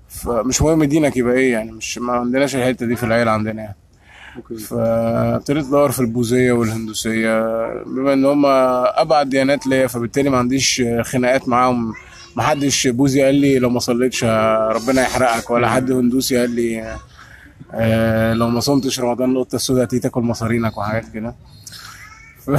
فمش 0.08 0.62
مهم 0.62 0.84
دينك 0.84 1.16
يبقى 1.16 1.34
إيه 1.34 1.52
يعني 1.52 1.72
مش 1.72 1.98
ما 1.98 2.12
عندناش 2.12 2.56
الحتة 2.56 2.86
دي 2.86 2.96
في 2.96 3.02
العيلة 3.02 3.30
عندنا 3.30 3.62
يعني. 3.62 3.76
فابتديت 4.68 5.64
أدور 5.66 5.90
في 5.90 6.00
البوذية 6.00 6.52
والهندوسية 6.52 7.40
بما 7.84 8.12
إن 8.12 8.24
هم 8.24 8.46
أبعد 8.46 9.28
ديانات 9.28 9.66
ليا 9.66 9.86
فبالتالي 9.86 10.30
ما 10.30 10.38
عنديش 10.38 10.82
خناقات 11.02 11.48
معاهم. 11.48 11.92
ما 12.36 12.42
حدش 12.42 12.86
بوذي 12.86 13.22
قال 13.22 13.34
لي 13.34 13.58
لو 13.58 13.70
ما 13.70 13.80
صليتش 13.80 14.24
ربنا 14.24 15.02
يحرقك 15.02 15.50
ولا 15.50 15.68
حد 15.68 15.90
هندوسي 15.92 16.36
قال 16.36 16.50
لي 16.50 16.96
آه، 17.74 18.34
لو 18.34 18.48
ما 18.48 18.60
صمتش 18.60 19.00
رمضان 19.00 19.30
القطة 19.30 19.56
السوداء 19.56 19.84
هتيجي 19.84 20.02
تاكل 20.02 20.20
مصارينك 20.20 20.78
وحاجات 20.78 21.04
كده. 21.14 21.34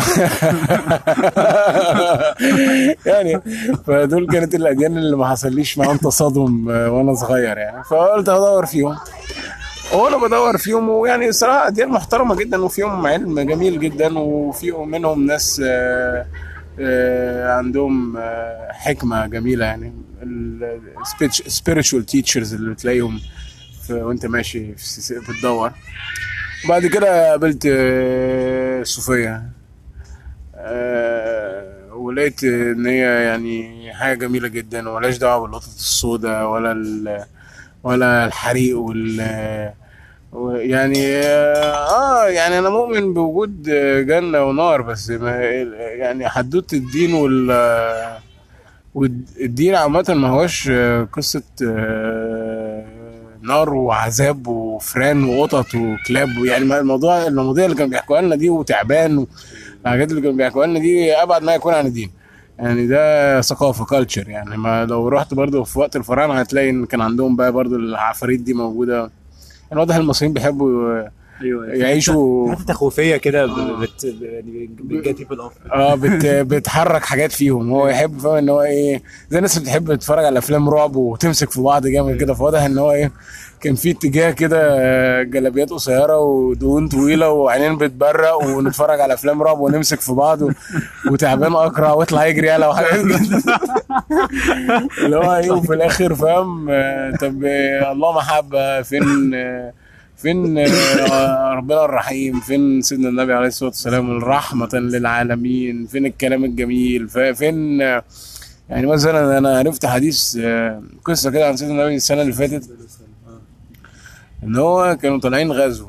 يعني 3.05 3.41
فدول 3.87 4.27
كانت 4.27 4.55
الأديان 4.55 4.97
اللي 4.97 5.17
ما 5.17 5.29
حصليش 5.29 5.77
معاهم 5.77 5.97
تصادم 5.97 6.69
آه، 6.69 6.91
وأنا 6.91 7.13
صغير 7.13 7.57
يعني. 7.57 7.83
فقلت 7.83 8.29
ادور 8.29 8.65
فيهم. 8.65 8.97
وأنا 9.93 10.17
بدور 10.17 10.57
فيهم 10.57 10.89
ويعني 10.89 11.29
الصراحه 11.29 11.67
اديان 11.67 11.89
محترمة 11.89 12.35
جدا 12.35 12.61
وفيهم 12.61 13.07
علم 13.07 13.39
جميل 13.39 13.79
جدا 13.79 14.19
وفيهم 14.19 14.89
منهم 14.91 15.25
ناس 15.25 15.61
آه، 15.65 16.25
آه، 16.79 17.53
عندهم 17.57 18.17
آه، 18.17 18.71
حكمة 18.71 19.27
جميلة 19.27 19.65
يعني. 19.65 19.93
ال 21.45 21.51
spiritual 21.51 22.05
teachers 22.05 22.53
اللي 22.53 22.71
بتلاقيهم 22.71 23.19
وانت 23.89 24.25
ماشي 24.25 24.75
بتدور. 25.29 25.71
وبعد 26.65 26.85
كده 26.85 27.29
قابلت 27.29 27.67
صوفية 28.83 29.49
ولقيت 31.91 32.43
إن 32.43 32.85
هي 32.85 33.23
يعني 33.23 33.93
حاجة 33.93 34.17
جميلة 34.17 34.47
جدا 34.47 34.89
وملهاش 34.89 35.17
دعوة 35.17 35.47
بالقطط 35.47 35.67
السوداء 35.67 36.49
ولا 36.49 37.25
ولا 37.83 38.25
الحريق 38.25 38.77
وال 38.77 39.21
يعني 40.55 41.17
آه 41.17 42.27
يعني 42.27 42.59
أنا 42.59 42.69
مؤمن 42.69 43.13
بوجود 43.13 43.63
جنة 44.07 44.43
ونار 44.43 44.81
بس 44.81 45.09
ما 45.09 45.31
يعني 45.75 46.29
حدوتة 46.29 46.75
الدين 46.75 47.13
وال 47.13 47.51
والدين 48.95 49.75
عامة 49.75 50.05
ما 50.09 50.27
هوش 50.29 50.69
قصة 51.13 51.43
آه، 51.67 52.85
نار 53.41 53.73
وعذاب 53.73 54.47
وفران 54.47 55.23
وقطط 55.23 55.75
وكلاب. 55.75 56.29
يعني 56.45 56.79
الموضوع 56.79 57.27
المواضيع 57.27 57.65
اللي 57.65 57.75
كانوا 57.75 57.89
بيحكوها 57.91 58.21
لنا 58.21 58.35
دي 58.35 58.49
وتعبان 58.49 59.25
والحاجات 59.83 60.09
اللي 60.11 60.21
كانوا 60.21 60.37
بيحكوها 60.37 60.67
لنا 60.67 60.79
دي 60.79 61.13
أبعد 61.13 61.43
ما 61.43 61.53
يكون 61.55 61.73
عن 61.73 61.85
الدين. 61.85 62.11
يعني 62.59 62.87
ده 62.87 63.41
ثقافة 63.41 63.85
كالتشر 63.85 64.29
يعني. 64.29 64.57
ما 64.57 64.85
لو 64.85 65.07
رحت 65.07 65.33
برضو 65.33 65.63
في 65.63 65.79
وقت 65.79 65.95
الفراعنة 65.95 66.33
هتلاقي 66.33 66.69
إن 66.69 66.85
كان 66.85 67.01
عندهم 67.01 67.35
بقى 67.35 67.51
برضو 67.51 67.75
العفاريت 67.75 68.39
دي 68.41 68.53
موجودة. 68.53 69.11
يعني 69.71 69.79
واضح 69.81 69.95
المصريين 69.95 70.33
بيحبوا 70.33 71.01
أيوه. 71.41 71.65
يعيشوا 71.67 72.51
حتة 72.55 72.63
تخوفية 72.63 73.17
كده 73.17 73.45
بت 73.81 74.03
يعني 74.03 74.69
اوف 75.39 75.53
آه 75.73 75.95
بت 75.95 76.25
بتحرك 76.25 77.05
حاجات 77.05 77.31
فيهم. 77.31 77.71
هو 77.71 77.87
يحب 77.87 78.19
فاهم 78.19 78.35
إن 78.35 78.49
هو 78.49 78.61
إيه 78.61 79.01
زي 79.29 79.37
الناس 79.37 79.57
اللي 79.57 79.65
بتحب 79.69 79.95
تتفرج 79.95 80.25
على 80.25 80.39
أفلام 80.39 80.69
رعب 80.69 80.95
وتمسك 80.95 81.51
في 81.51 81.61
بعض 81.61 81.87
جامد 81.87 82.17
كده. 82.17 82.33
فواضح 82.33 82.61
إن 82.63 82.77
هو 82.77 82.91
إيه 82.91 83.11
كان 83.61 83.75
في 83.75 83.91
اتجاه 83.91 84.31
كده 84.31 84.57
آه، 84.79 85.23
جلابيات 85.23 85.69
قصيرة 85.69 86.17
ودهون 86.19 86.87
طويلة 86.87 87.29
وعينين 87.29 87.77
بتبرق 87.77 88.35
ونتفرج 88.43 88.99
على 88.99 89.13
أفلام 89.13 89.43
رعب 89.43 89.59
ونمسك 89.59 90.01
في 90.01 90.13
بعض 90.13 90.41
و... 90.41 90.51
وتعبان 91.11 91.53
أقرع 91.53 91.93
واطلع 91.93 92.25
يجري 92.25 92.47
يلا 92.47 92.67
وحاجات 92.67 92.91
كده. 93.05 93.59
اللي 95.05 95.15
هو 95.17 95.35
إيه 95.35 95.51
وفي 95.51 95.73
الآخر 95.73 96.15
فاهم 96.15 96.67
آه، 96.69 97.11
طب 97.21 97.43
آه، 97.45 97.91
الله 97.91 98.11
محبة 98.15 98.81
فين 98.81 99.33
آه، 99.33 99.73
فين 100.21 100.57
آه، 100.57 101.53
ربنا 101.53 101.85
الرحيم 101.85 102.39
فين 102.39 102.81
سيدنا 102.81 103.09
النبي 103.09 103.33
عليه 103.33 103.47
الصلاة 103.47 103.69
والسلام 103.69 104.23
رحمة 104.23 104.69
للعالمين 104.73 105.87
فين 105.87 106.05
الكلام 106.05 106.43
الجميل 106.45 107.09
فين 107.35 107.79
يعني 108.69 108.87
مثلا 108.87 109.37
أنا 109.37 109.57
عرفت 109.57 109.85
حديث 109.85 110.37
آه، 110.41 110.83
قصة 111.05 111.31
كده 111.31 111.47
عن 111.47 111.57
سيدنا 111.57 111.81
النبي 111.81 111.95
السنة 111.95 112.21
اللي 112.21 112.33
فاتت. 112.33 112.69
إن 114.43 114.55
هو 114.55 114.97
كانوا 115.01 115.19
طالعين 115.19 115.51
غزو 115.51 115.87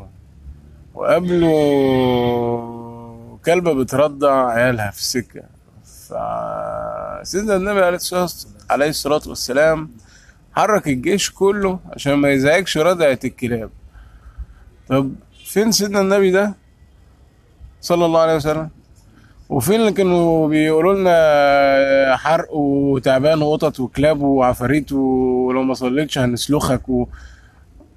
وقابلوا 0.94 2.72
كلبه 3.44 3.72
بترضع 3.74 4.50
عيالها 4.50 4.90
في 4.90 4.98
السكه 4.98 5.42
فسيدنا 5.84 7.56
النبي 7.56 7.80
عليه 8.68 8.88
الصلاه 8.88 9.22
والسلام 9.26 9.90
حرك 10.56 10.88
الجيش 10.88 11.30
كله 11.30 11.78
عشان 11.92 12.12
ما 12.14 12.30
يزعجش 12.30 12.78
رضعة 12.78 13.18
الكلاب. 13.24 13.70
طب 14.88 15.12
فين 15.44 15.72
سيدنا 15.72 16.00
النبي 16.00 16.30
ده؟ 16.30 16.54
صلى 17.80 18.04
الله 18.04 18.20
عليه 18.20 18.36
وسلم. 18.36 18.70
وفين 19.48 19.80
اللي 19.80 19.92
كانوا 19.92 20.48
بيقولوا 20.48 20.94
لنا 20.94 22.16
حرق 22.16 22.54
وتعبان 22.54 23.42
وقطط 23.42 23.80
وكلاب 23.80 24.20
وعفاريت 24.22 24.92
ولو 24.92 25.62
ما 25.62 25.74
صليتش 25.74 26.18
هنسلخك 26.18 26.88
و... 26.88 27.06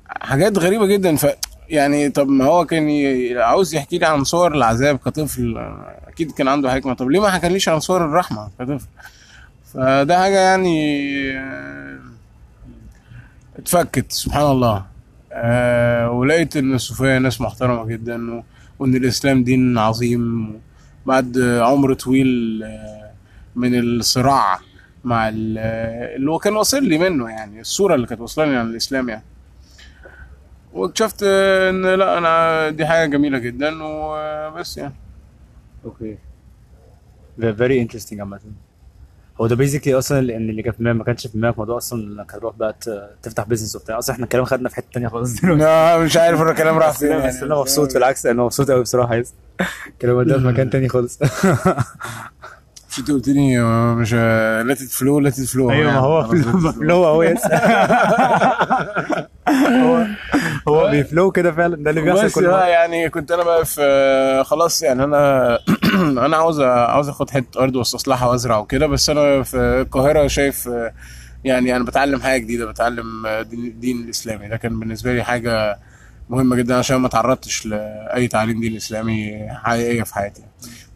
حاجات 0.07 0.57
غريبة 0.57 0.85
جدا. 0.85 1.15
ف 1.15 1.27
يعني 1.69 2.09
طب 2.09 2.27
ما 2.27 2.45
هو 2.45 2.65
كان 2.65 2.89
ي... 2.89 3.37
عاوز 3.37 3.75
يحكي 3.75 3.97
لي 3.97 4.05
عن 4.05 4.23
صور 4.23 4.55
العذاب 4.55 4.97
كطفل. 4.97 5.57
أكيد 6.07 6.31
كان 6.31 6.47
عنده 6.47 6.71
حكمة. 6.71 6.93
طب 6.93 7.09
ليه 7.09 7.19
ما 7.21 7.29
حكاليش 7.29 7.69
عن 7.69 7.79
صور 7.79 8.05
الرحمة 8.05 8.49
كطفل؟ 8.59 8.87
فده 9.73 10.17
حاجة 10.19 10.39
يعني 10.39 11.07
آه، 11.37 11.99
اتفكت. 13.57 14.11
سبحان 14.11 14.51
الله. 14.51 14.85
ولقيت 16.09 16.57
إن 16.57 16.73
الصوفية 16.73 17.17
ناس 17.17 17.41
محترمة 17.41 17.85
جدا. 17.85 18.43
وإن 18.79 18.95
الإسلام 18.95 19.43
دين 19.43 19.77
عظيم 19.77 20.53
بعد 21.05 21.37
عمر 21.39 21.93
طويل 21.93 22.63
آه، 22.63 23.11
من 23.55 23.79
الصراع 23.79 24.59
مع 25.03 25.27
آه، 25.27 26.15
اللي 26.15 26.31
هو 26.31 26.39
كان 26.39 26.55
واصل 26.55 26.83
لي 26.83 26.97
منه 26.97 27.29
يعني 27.29 27.61
الصورة 27.61 27.95
اللي 27.95 28.07
كانت 28.07 28.21
واصلاني 28.21 28.55
عن 28.55 28.69
الإسلام 28.69 29.09
يعني. 29.09 29.23
واكتشفت 30.73 31.23
آه، 31.23 31.69
إن 31.69 31.85
لأ 31.85 32.17
أنا 32.17 32.69
دي 32.69 32.85
حاجة 32.85 33.09
جميلة 33.09 33.37
جدا 33.37 33.83
وبس 33.83 34.77
يعني. 34.77 34.93
okay 35.85 36.17
very 37.39 37.81
interesting 37.81 38.19
عامة. 38.19 38.39
هو 39.41 39.47
ده 39.47 39.55
basically 39.55 39.93
أصلا 39.97 40.19
اللي 40.19 40.37
اللي 40.37 40.61
كان 40.63 40.71
في 40.73 40.79
دماغي 40.79 40.97
ما 40.97 41.03
كانش 41.03 41.27
في 41.27 41.37
دماغك 41.37 41.57
موضوع 41.57 41.77
أصلا 41.77 42.03
إنك 42.21 42.35
هتروح 42.35 42.55
بقى 42.55 42.75
تفتح 43.23 43.43
business 43.43 43.75
وبتاع. 43.75 43.97
أصلا 43.97 44.13
إحنا 44.13 44.23
الكلام 44.25 44.45
خدنا 44.45 44.69
في 44.69 44.75
حتة 44.75 44.87
تانية 44.93 45.07
خالص. 45.07 45.41
دلوقتي 45.41 45.63
لا 45.63 45.97
مش 45.97 46.17
عارف 46.17 46.41
الكلام 46.41 46.77
راح 46.77 46.91
فين 46.91 47.27
بس 47.27 47.43
أنا 47.43 47.55
مبسوط 47.55 47.93
بالعكس 47.93 48.25
أنا 48.25 48.43
مبسوط 48.43 48.71
قوي 48.71 48.81
بصراحة 48.81 49.15
بس 49.15 49.33
الكلام 49.87 50.21
ده 50.23 50.37
في 50.39 50.45
مكان 50.53 50.69
تاني 50.69 50.89
خالص. 50.89 51.19
مش 52.89 52.99
أنت 52.99 53.11
قلت 53.11 53.27
لي؟ 53.27 53.59
مش 53.95 54.13
let 54.67 54.77
flow 54.91 55.19
let 55.19 55.41
flow 55.41 55.71
أيوه 55.71 55.91
ما 55.91 55.97
هو 55.97 56.23
flow 56.71 57.05
اهو 57.05 57.23
yes 57.23 57.41
هو 59.49 60.05
هو 60.67 60.89
بي 60.91 61.05
flow 61.05 61.31
كده 61.31 61.51
فعلا. 61.51 61.75
ده 61.75 61.89
اللي 61.89 62.01
بيحصل 62.01 62.25
بس 62.25 62.33
كل 62.35 62.47
مرة. 62.47 62.63
يعني 62.65 63.09
كنت 63.09 63.31
أنا 63.31 63.43
بقى 63.43 63.65
في 63.65 64.43
خلاص 64.45 64.81
يعني 64.81 65.03
أنا 65.03 65.59
أنا 66.25 66.37
عاوز 66.37 66.61
عاوز 66.61 67.09
أخد 67.09 67.29
حتة 67.29 67.63
أرض 67.63 67.75
واستصلحها 67.75 68.27
وأزرع 68.27 68.57
وكده 68.57 68.87
بس 68.87 69.09
أنا 69.09 69.43
في 69.43 69.57
القاهرة 69.57 70.27
شايف 70.27 70.69
يعني 71.43 71.75
أنا 71.75 71.83
بتعلم 71.83 72.21
حاجة 72.21 72.41
جديدة 72.41 72.65
بتعلم 72.65 73.27
دين, 73.27 73.65
الدين 73.65 73.97
الإسلامي 74.03 74.47
ده 74.47 74.57
كان 74.57 74.79
بالنسبة 74.79 75.13
لي 75.13 75.23
حاجة 75.23 75.79
مهمة 76.29 76.55
جدا 76.55 76.75
عشان 76.77 76.97
ما 76.97 77.07
تعرضتش 77.07 77.65
لأي 77.65 78.27
تعليم 78.27 78.59
دين 78.59 78.75
إسلامي 78.75 79.47
حقيقية 79.49 80.03
في 80.03 80.13
حياتي. 80.13 80.41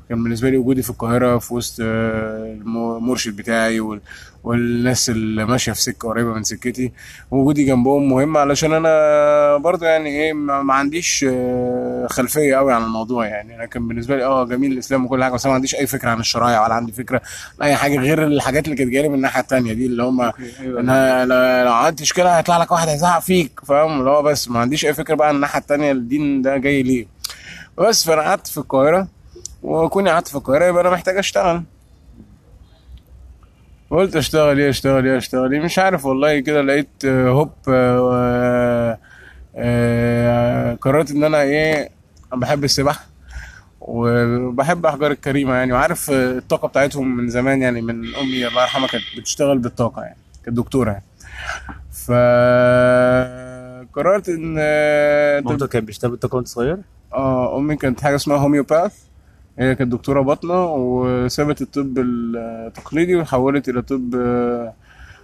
كان 0.09 0.23
بالنسبة 0.23 0.49
لي 0.49 0.57
وجودي 0.57 0.81
في 0.81 0.89
القاهرة 0.89 1.37
في 1.37 1.53
وسط 1.53 1.79
آه، 1.81 2.53
الم- 2.53 2.97
المرشد 2.97 3.35
بتاعي 3.35 3.79
وال- 3.79 4.01
والناس 4.43 5.09
اللي 5.09 5.45
ماشية 5.45 5.71
في 5.71 5.81
سكة 5.81 6.07
قريبة 6.09 6.33
من 6.33 6.43
سكتي 6.43 6.91
وجودي 7.31 7.63
جنبهم 7.65 8.09
مهم 8.09 8.37
علشان 8.37 8.73
أنا 8.73 9.57
برضه 9.57 9.87
يعني 9.87 10.09
إيه 10.09 10.33
ما 10.33 10.73
عنديش 10.73 11.25
آه، 11.29 12.07
خلفية 12.09 12.55
قوي 12.55 12.73
عن 12.73 12.83
الموضوع 12.83 13.25
يعني. 13.25 13.55
أنا 13.55 13.65
كان 13.65 13.87
بالنسبة 13.87 14.15
لي 14.15 14.23
آه 14.25 14.45
جميل 14.45 14.71
الإسلام 14.71 15.05
وكل 15.05 15.23
حاجة 15.23 15.33
بس 15.33 15.45
ما 15.45 15.53
عنديش 15.53 15.75
أي 15.75 15.87
فكرة 15.87 16.09
عن 16.09 16.19
الشرايع 16.19 16.63
ولا 16.65 16.73
عندي 16.73 16.91
فكرة 16.91 17.21
عن 17.61 17.67
أي 17.67 17.75
حاجة 17.75 17.99
غير 17.99 18.27
الحاجات 18.27 18.65
اللي 18.65 18.75
كانت 18.75 18.89
جاية 18.91 19.07
من 19.07 19.15
الناحية 19.15 19.41
التانية 19.41 19.73
دي 19.73 19.85
اللي 19.85 20.03
هم 20.03 20.31
انها 20.79 21.25
لو 21.25 21.65
لو 21.69 21.73
عملت 21.73 22.01
مشكلة 22.01 22.37
هيطلع 22.37 22.57
لك 22.57 22.71
واحد 22.71 22.87
هيزعق 22.87 23.19
فيك 23.21 23.59
فاهم؟ 23.65 23.99
اللي 23.99 24.09
هو 24.09 24.21
بس 24.21 24.49
ما 24.49 24.59
عنديش 24.59 24.85
أي 24.85 24.93
فكرة 24.93 25.15
بقى 25.15 25.27
عن 25.27 25.35
الناحية 25.35 25.59
التانية 25.59 25.91
الدين 25.91 26.41
ده 26.41 26.57
جاي 26.57 26.83
ليه. 26.83 27.07
بس 27.77 28.05
فأنا 28.05 28.21
قعدت 28.21 28.47
في 28.47 28.57
القاهرة 28.57 29.07
وكوني 29.63 30.09
قعدت 30.09 30.27
في 30.27 30.35
القاهرة 30.35 30.65
يبقى 30.65 30.81
أنا 30.81 30.89
محتاج 30.89 31.17
أشتغل. 31.17 31.63
قلت 33.89 34.15
أشتغل 34.15 34.59
إيه؟ 34.59 34.69
أشتغل 34.69 35.07
إيه؟ 35.07 35.17
أشتغل 35.17 35.53
إيه؟ 35.53 35.59
مش 35.59 35.79
عارف 35.79 36.05
والله 36.05 36.39
كده 36.39 36.61
لقيت 36.61 36.87
آه، 37.05 37.29
هوب 37.29 37.51
آه، 37.69 38.97
آه، 39.55 40.73
قررت 40.75 41.11
إن 41.11 41.23
أنا 41.23 41.41
إيه 41.41 41.89
بحب 42.33 42.63
السباحة 42.63 43.05
وبحب 43.81 44.85
أحجار 44.85 45.11
الكريمة 45.11 45.53
يعني 45.53 45.73
وعارف 45.73 46.09
الطاقة 46.09 46.67
بتاعتهم 46.67 47.17
من 47.17 47.29
زمان 47.29 47.61
يعني 47.61 47.81
من 47.81 48.15
أمي 48.15 48.47
الله 48.47 48.61
يرحمها 48.61 48.87
كانت 48.87 49.03
بتشتغل 49.17 49.57
بالطاقة 49.57 50.01
يعني 50.01 50.17
كانت 50.45 50.57
دكتورة 50.57 50.91
يعني. 50.91 51.03
ف 51.91 52.11
قررت 53.93 54.29
إن 54.29 54.53
مامتك 55.45 55.69
كانت 55.69 55.87
بتشتغل 55.87 56.11
بالطاقة 56.11 56.35
وأنت 56.35 56.47
صغير؟ 56.47 56.77
آه 57.13 57.57
أمي 57.57 57.75
كانت 57.75 58.01
حاجة 58.01 58.15
اسمها 58.15 58.37
هوميوباث 58.37 59.08
هي 59.59 59.75
كانت 59.75 59.91
دكتورة 59.91 60.21
باطنة 60.21 60.65
وسابت 60.65 61.61
الطب 61.61 61.97
التقليدي 61.97 63.15
وحولت 63.15 63.69
إلى 63.69 63.81
طب 63.81 64.15
آه، 64.15 64.73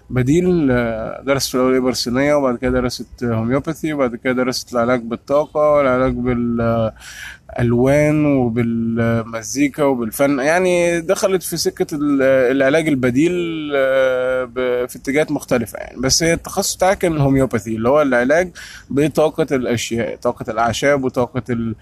بديل 0.10 0.68
آه، 0.72 1.22
درست 1.26 1.50
في 1.50 1.56
الأول 1.56 1.76
ابر 1.76 1.94
صينيه 1.94 2.34
وبعد 2.34 2.58
كده 2.58 2.72
درست 2.72 3.24
هوميوباثي 3.24 3.94
وبعد 3.94 4.16
كده 4.16 4.34
درست 4.34 4.74
العلاج 4.74 5.02
بالطاقة 5.02 5.72
والعلاج 5.74 6.14
بالألوان 6.14 8.26
وبالمزيكا 8.26 9.84
وبالفن. 9.84 10.40
يعني 10.40 11.02
دخلت 11.02 11.44
في 11.44 11.58
سكة 11.58 11.96
ال- 11.96 12.22
العلاج 12.58 12.88
البديل 12.88 13.34
آه، 13.76 14.46
في 14.88 14.96
اتجاهات 14.96 15.32
مختلفة 15.32 15.78
يعني. 15.80 16.02
بس 16.02 16.24
هي 16.24 16.34
التخصص 16.34 16.76
بتاعها 16.76 16.94
كان 16.94 17.14
الهوميوباثي 17.14 17.76
اللي 17.76 17.90
هو 17.90 18.02
العلاج 18.02 18.52
بطاقة 18.90 19.48
الأشياء 19.52 20.16
طاقة 20.16 20.52
الأعشاب 20.52 21.04
وطاقة 21.04 21.44
ال... 21.50 21.76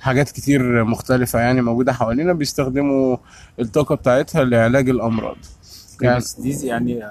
حاجات 0.00 0.30
كتير 0.30 0.84
مختلفة 0.84 1.38
يعني 1.38 1.62
موجودة 1.62 1.92
حوالينا 1.92 2.32
بيستخدموا 2.32 3.16
الطاقة 3.60 3.94
بتاعتها 3.94 4.44
لعلاج 4.44 4.88
الأمراض. 4.88 5.36
يعني 6.02 6.12
يعني 6.12 6.16
بس 6.16 6.40
دي 6.40 6.66
يعني 6.66 7.04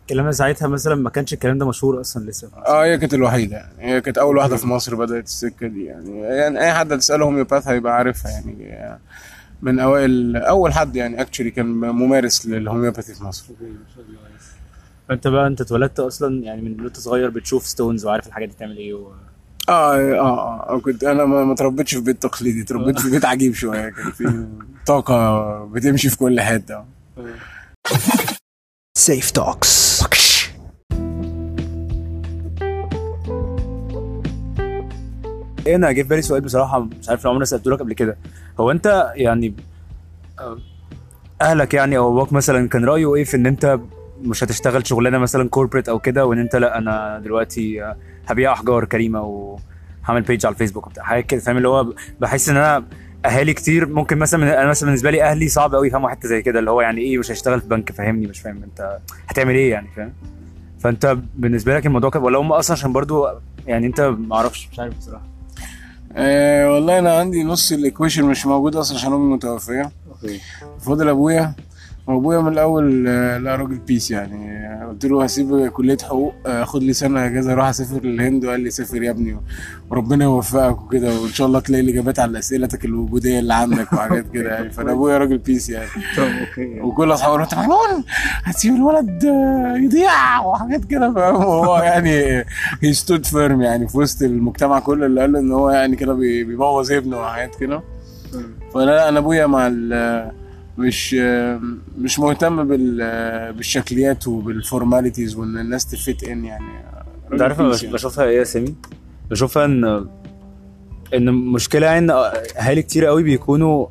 الكلام 0.00 0.32
ساعتها 0.32 0.68
مثلا 0.68 0.94
ما 0.94 1.10
كانش 1.10 1.32
الكلام 1.32 1.58
ده 1.58 1.68
مشهور 1.68 2.00
أصلا 2.00 2.30
لسه. 2.30 2.50
آه 2.66 2.84
هي 2.84 2.98
كانت 2.98 3.14
الوحيدة 3.14 3.56
يعني. 3.56 3.72
هي 3.78 4.00
كانت 4.00 4.18
أول 4.18 4.36
واحدة 4.36 4.56
في 4.56 4.66
مصر 4.66 4.94
بدأت 4.94 5.24
السكة 5.24 5.66
دي 5.66 5.84
يعني. 5.84 6.20
يعني 6.20 6.60
أي 6.60 6.72
حد 6.72 6.92
هتسأله 6.92 7.24
هوميوباث 7.24 7.68
هيبقى 7.68 7.96
عارفها 7.96 8.30
يعني. 8.30 8.98
من 9.62 9.80
أوائل 9.80 10.36
أول 10.36 10.72
حد 10.72 10.96
يعني 10.96 11.20
actually 11.20 11.50
كان 11.50 11.66
ممارس 11.66 12.46
لل 12.46 12.57
homeopathy 12.57 13.14
في 13.14 13.24
مصر. 13.24 13.46
فأنت 15.08 15.28
بقى 15.28 15.46
أنت 15.46 15.60
اتولدت 15.60 16.00
أصلا 16.00 16.42
يعني 16.44 16.62
من 16.62 16.80
وأنت 16.80 16.96
صغير 16.96 17.30
بتشوف 17.30 17.66
stones 17.66 18.06
وعارف 18.06 18.26
الحاجات 18.26 18.48
دي 18.48 18.54
بتعمل 18.54 18.76
إيه 18.76 18.94
و... 18.94 19.12
آه 19.68 19.94
آه 20.14 20.68
آه 20.70 20.80
كنت 20.80 21.04
أنا 21.04 21.24
ما 21.24 21.44
ما 21.44 21.52
اتربيتش 21.52 21.94
في 21.94 22.00
بيت 22.00 22.22
تقليدي 22.22 22.62
اتربيت 22.62 22.98
في 23.00 23.10
بيت 23.10 23.24
عجيب 23.24 23.54
شوية 23.54 23.88
كان 23.88 24.10
في 24.10 24.46
طاقة 24.86 25.64
بتمشي 25.64 26.08
في 26.08 26.16
كل 26.16 26.40
حتة. 26.40 26.84
safe 28.98 29.30
talks 29.30 30.02
أنا 35.66 35.92
جه 35.92 36.02
في 36.02 36.08
بالي 36.08 36.22
سؤال 36.22 36.40
بصراحة 36.40 36.78
مش 36.80 37.08
عارف 37.08 37.24
لو 37.24 37.30
عمري 37.30 37.44
سألته 37.44 37.70
لك 37.70 37.78
قبل 37.80 37.92
كده. 37.92 38.16
هو 38.60 38.70
أنت 38.70 39.12
يعني 39.14 39.54
آه، 40.38 40.58
أهلك 41.42 41.74
يعني 41.74 41.96
أو 41.96 42.12
أبوك 42.12 42.32
مثلا 42.32 42.68
كان 42.68 42.84
رأيه 42.84 43.14
إيه 43.14 43.24
في 43.24 43.36
إن 43.36 43.46
أنت 43.46 43.80
مش 44.22 44.44
هتشتغل 44.44 44.86
شغلانة 44.86 45.18
مثلا 45.18 45.48
corporate 45.48 45.88
أو 45.88 45.98
كده 45.98 46.26
وإن 46.26 46.38
أنت 46.38 46.56
لأ 46.56 46.78
أنا 46.78 47.20
دلوقتي 47.24 47.84
آه، 47.84 47.96
هبيع 48.26 48.52
أحجار 48.52 48.84
كريمة 48.84 49.20
وهعمل 49.22 50.22
page 50.22 50.46
على 50.46 50.52
الفيسبوك 50.52 50.86
وبتاع 50.86 51.04
حاجة 51.04 51.20
كده 51.22 51.40
فاهم؟ 51.40 51.56
اللي 51.56 51.68
هو 51.68 51.92
بحس 52.20 52.48
إن 52.48 52.56
أنا 52.56 52.84
أهالي 53.26 53.54
كتير 53.54 53.86
ممكن 53.88 54.18
مثلا 54.18 54.40
من 54.40 54.48
أنا 54.48 54.68
مثلا 54.68 54.86
بالنسبة 54.86 55.10
لي 55.10 55.22
أهلي 55.22 55.48
صعب 55.48 55.74
قوي 55.74 55.86
يفهموا 55.88 56.08
حتة 56.10 56.28
زي 56.28 56.42
كده 56.42 56.58
اللي 56.58 56.70
هو 56.70 56.80
يعني 56.80 57.00
إيه 57.00 57.18
مش 57.18 57.30
هشتغل 57.30 57.60
في 57.60 57.68
بنك 57.68 57.92
فاهمني؟ 57.92 58.26
مش 58.26 58.40
فاهم 58.40 58.62
أنت 58.62 58.98
هتعمل 59.28 59.54
إيه 59.54 59.70
يعني 59.70 59.88
فاهم؟ 59.96 60.12
فأنت 60.80 61.18
بالنسبة 61.36 61.76
لك 61.76 61.86
الموضوع 61.86 62.10
كان 62.10 62.22
ولا 62.22 62.38
هم 62.38 62.52
أصلا 62.52 62.76
عشان 62.76 62.92
برضو 62.92 63.28
يعني 63.66 63.86
أنت 63.86 64.00
ما 64.00 64.36
أعرفش 64.36 64.68
مش 64.72 64.80
عارف 64.80 64.98
بصراحة. 64.98 65.24
آه 66.16 66.70
والله 66.70 66.98
أنا 66.98 67.18
عندي 67.18 67.42
نص 67.44 67.72
ال 67.72 67.78
equation 67.78 68.24
مش 68.24 68.46
موجود 68.46 68.76
أصلا 68.76 68.96
عشان 68.96 69.12
أمي 69.12 69.34
متوفية. 69.34 69.90
فضل 70.80 71.08
أبويا. 71.08 71.54
وأبويا 72.06 72.40
من 72.40 72.52
الأول 72.52 73.04
آه، 73.08 73.38
لا 73.38 73.56
راجل 73.56 73.74
peace 73.78 74.10
يعني. 74.10 74.50
آه، 74.66 74.86
قلت 74.88 75.04
له 75.04 75.24
هسيب 75.24 75.68
كلية 75.68 75.96
حقوق 76.02 76.34
آه، 76.46 76.62
اخد 76.62 76.82
لي 76.82 76.92
سنة 76.92 77.26
اجازه 77.26 77.52
أروح 77.52 77.68
أسافر 77.68 78.04
للهند 78.04 78.44
وقال 78.44 78.60
لي 78.60 78.70
سافر 78.70 79.02
يا 79.02 79.10
ابني 79.10 79.36
وربنا 79.90 80.24
يوفقك 80.24 80.82
وكده. 80.82 81.20
وإن 81.20 81.28
شاء 81.32 81.46
الله 81.46 81.60
تلاقي 81.60 81.80
الإجابات 81.82 82.18
على 82.18 82.38
أسئلتك 82.38 82.84
الوجودية 82.84 83.38
اللي 83.38 83.54
عندك 83.54 83.92
وحاجات 83.92 84.24
كده 84.34 84.54
يعني. 84.54 84.70
فأنا 84.70 84.92
أبويا 84.92 85.18
راجل 85.18 85.38
بيس 85.38 85.70
يعني. 85.70 85.88
طب 86.16 86.22
okay. 86.22 86.80
وكل 86.80 87.12
أصحابي 87.12 87.42
انت 87.42 87.54
مجنون 87.54 88.04
هتسيب 88.44 88.74
الولد 88.74 89.24
آه، 89.24 89.76
يضيع 89.76 90.40
وحاجات 90.40 90.84
كده. 90.84 91.12
فاهم؟ 91.14 91.34
هو 91.36 91.76
يعني 91.78 92.44
he 92.82 92.92
stood 92.92 93.26
firm 93.26 93.62
يعني 93.62 93.88
في 93.88 93.98
وسط 93.98 94.22
المجتمع 94.22 94.78
كله 94.80 95.06
اللي 95.06 95.20
قال 95.20 95.32
له 95.32 95.38
إن 95.38 95.52
هو 95.52 95.70
يعني 95.70 95.96
كده 95.96 96.14
بي- 96.14 96.44
بيبوظ 96.44 96.92
ابنه 96.92 97.20
وحاجات 97.20 97.54
كده. 97.60 97.82
فأنا 98.74 98.84
لا 98.84 99.08
أنا 99.08 99.18
أبويا 99.18 99.46
مع 99.46 99.66
ال 99.66 100.36
مش 100.78 101.14
مش 101.98 102.18
مهتم 102.18 102.68
بال 102.68 103.52
بالشكليات 103.52 104.28
وبال 104.28 104.51
formalities 104.51 105.36
وإن 105.36 105.58
الناس 105.58 105.86
ت 105.86 105.96
fit 105.96 106.24
in 106.24 106.44
يعني 106.44 106.64
أنت 107.32 107.42
عارف 107.42 107.60
أنا 107.60 107.68
بش- 107.68 107.84
بشوفها 107.84 108.24
إيه 108.24 108.38
يا 108.38 108.44
سامي؟ 108.44 108.74
بشوفها 109.30 109.64
إن 109.64 110.06
إن 111.14 111.32
مشكلة 111.34 111.86
يعني 111.86 111.98
إن 111.98 112.10
أهالي 112.58 112.82
كتير 112.82 113.04
قوي 113.04 113.22
بيكونوا 113.22 113.86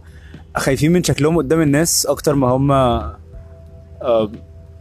خايفين 0.58 0.92
من 0.92 1.04
شكلهم 1.04 1.38
قدام 1.38 1.62
الناس 1.62 2.06
أكتر 2.06 2.36
ما 2.36 2.48
هم 2.48 2.72
آه، 2.72 4.32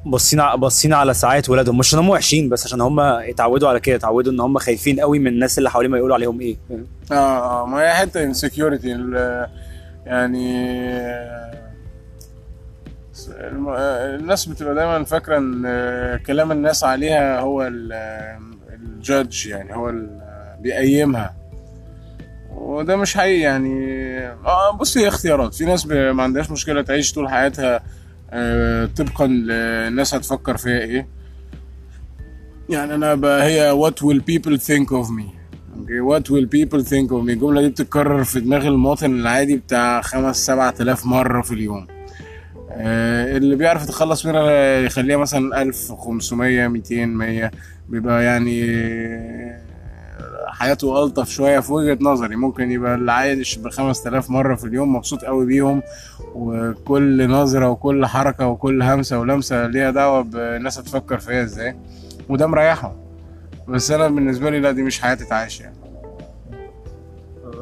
باصين 0.06 0.40
باصين 0.56 0.92
على 0.92 1.14
سعادة 1.14 1.50
ولادهم 1.50 1.78
مش 1.78 1.86
عشان 1.86 1.98
هم 1.98 2.08
وحشين 2.08 2.48
بس 2.48 2.64
عشان 2.66 2.80
هم 2.80 3.00
اتعودوا 3.00 3.68
على 3.68 3.80
كده 3.80 3.96
اتعودوا 3.96 4.32
إن 4.32 4.40
هم 4.40 4.58
خايفين 4.58 5.00
قوي 5.00 5.18
من 5.18 5.26
الناس 5.26 5.58
اللي 5.58 5.70
حواليهم 5.70 5.94
يقولوا 5.96 6.14
عليهم 6.16 6.40
إيه؟ 6.40 6.56
آه 7.12 7.14
آه 7.14 7.66
ما 7.66 7.80
هي 7.82 7.94
حتة 7.94 8.24
insecurity 8.24 8.88
يعني 10.06 10.54
الناس 13.28 14.46
بتبقى 14.46 14.74
دايما 14.74 15.04
فاكرة 15.04 15.38
إن 15.38 15.62
كلام 16.26 16.52
الناس 16.52 16.84
عليها 16.84 17.40
هو 17.40 17.62
ال 18.72 18.84
judge 18.84 19.46
يعني 19.46 19.76
هو 19.76 19.92
بيقيمها. 20.60 21.34
وده 22.54 22.96
مش 22.96 23.14
حقيقي 23.16 23.40
يعني. 23.40 23.74
آه 24.28 24.76
بص 24.76 24.98
هي 24.98 25.08
اختيارات. 25.08 25.54
في 25.54 25.64
ناس 25.64 25.86
ما 25.86 26.22
عندهاش 26.22 26.50
مشكلة 26.50 26.82
تعيش 26.82 27.12
طول 27.12 27.28
حياتها 27.28 27.80
آه، 28.30 28.86
طبقا 28.96 29.26
للناس 29.26 30.14
هتفكر 30.14 30.56
فيها 30.56 30.78
إيه. 30.78 31.06
يعني 32.68 32.94
أنا 32.94 33.14
ب- 33.14 33.24
هي 33.24 33.72
what 33.72 33.94
will 34.04 34.18
people 34.20 34.58
think 34.58 34.88
of 34.88 35.08
me. 35.08 35.24
أوكي 35.78 36.00
what 36.00 36.22
will 36.22 36.48
people 36.48 36.84
think 36.86 37.08
of 37.10 37.26
me 37.26 37.30
الجملة 37.30 37.60
دي 37.62 37.68
بتتكرر 37.68 38.24
في 38.24 38.40
دماغ 38.40 38.66
المواطن 38.66 39.10
العادي 39.20 39.56
بتاع 39.56 40.00
خمس 40.00 40.46
سبعة 40.46 40.74
آلاف 40.80 41.06
مرة 41.06 41.42
في 41.42 41.54
اليوم. 41.54 41.86
اللي 42.76 43.56
بيعرف 43.56 43.82
يتخلص 43.84 44.26
منها 44.26 44.50
يخليها 44.78 45.16
مثلا 45.16 45.62
1500 45.62 46.68
200 46.68 47.06
100 47.06 47.50
بيبقى 47.88 48.24
يعني 48.24 48.64
آه، 48.70 49.60
حياته 50.48 51.02
ألطف 51.04 51.28
شوية 51.28 51.60
في 51.60 51.72
وجهة 51.72 51.98
نظري. 52.00 52.36
ممكن 52.36 52.70
يبقى 52.70 52.94
اللي 52.94 53.12
عايش 53.12 53.58
ب 53.58 53.68
5000 53.68 54.30
مرة 54.30 54.54
في 54.54 54.64
اليوم 54.64 54.96
مبسوط 54.96 55.24
قوي 55.24 55.46
بيهم 55.46 55.82
وكل 56.34 57.28
نظرة 57.28 57.68
وكل 57.68 58.06
حركة 58.06 58.46
وكل 58.46 58.82
همسة 58.82 59.18
ولمسة 59.18 59.66
ليها 59.66 59.90
دعوة 59.90 60.22
بالناس 60.22 60.78
هتفكر 60.78 61.18
فيها 61.18 61.42
إزاي 61.42 61.76
وده 62.28 62.46
مريحهم. 62.46 62.92
بس 63.68 63.90
أنا 63.90 64.08
بالنسبة 64.08 64.50
لي 64.50 64.60
لا 64.60 64.70
دي 64.72 64.82
مش 64.82 65.00
حياة 65.00 65.14
تتعاش 65.14 65.60
يعني. 65.60 65.76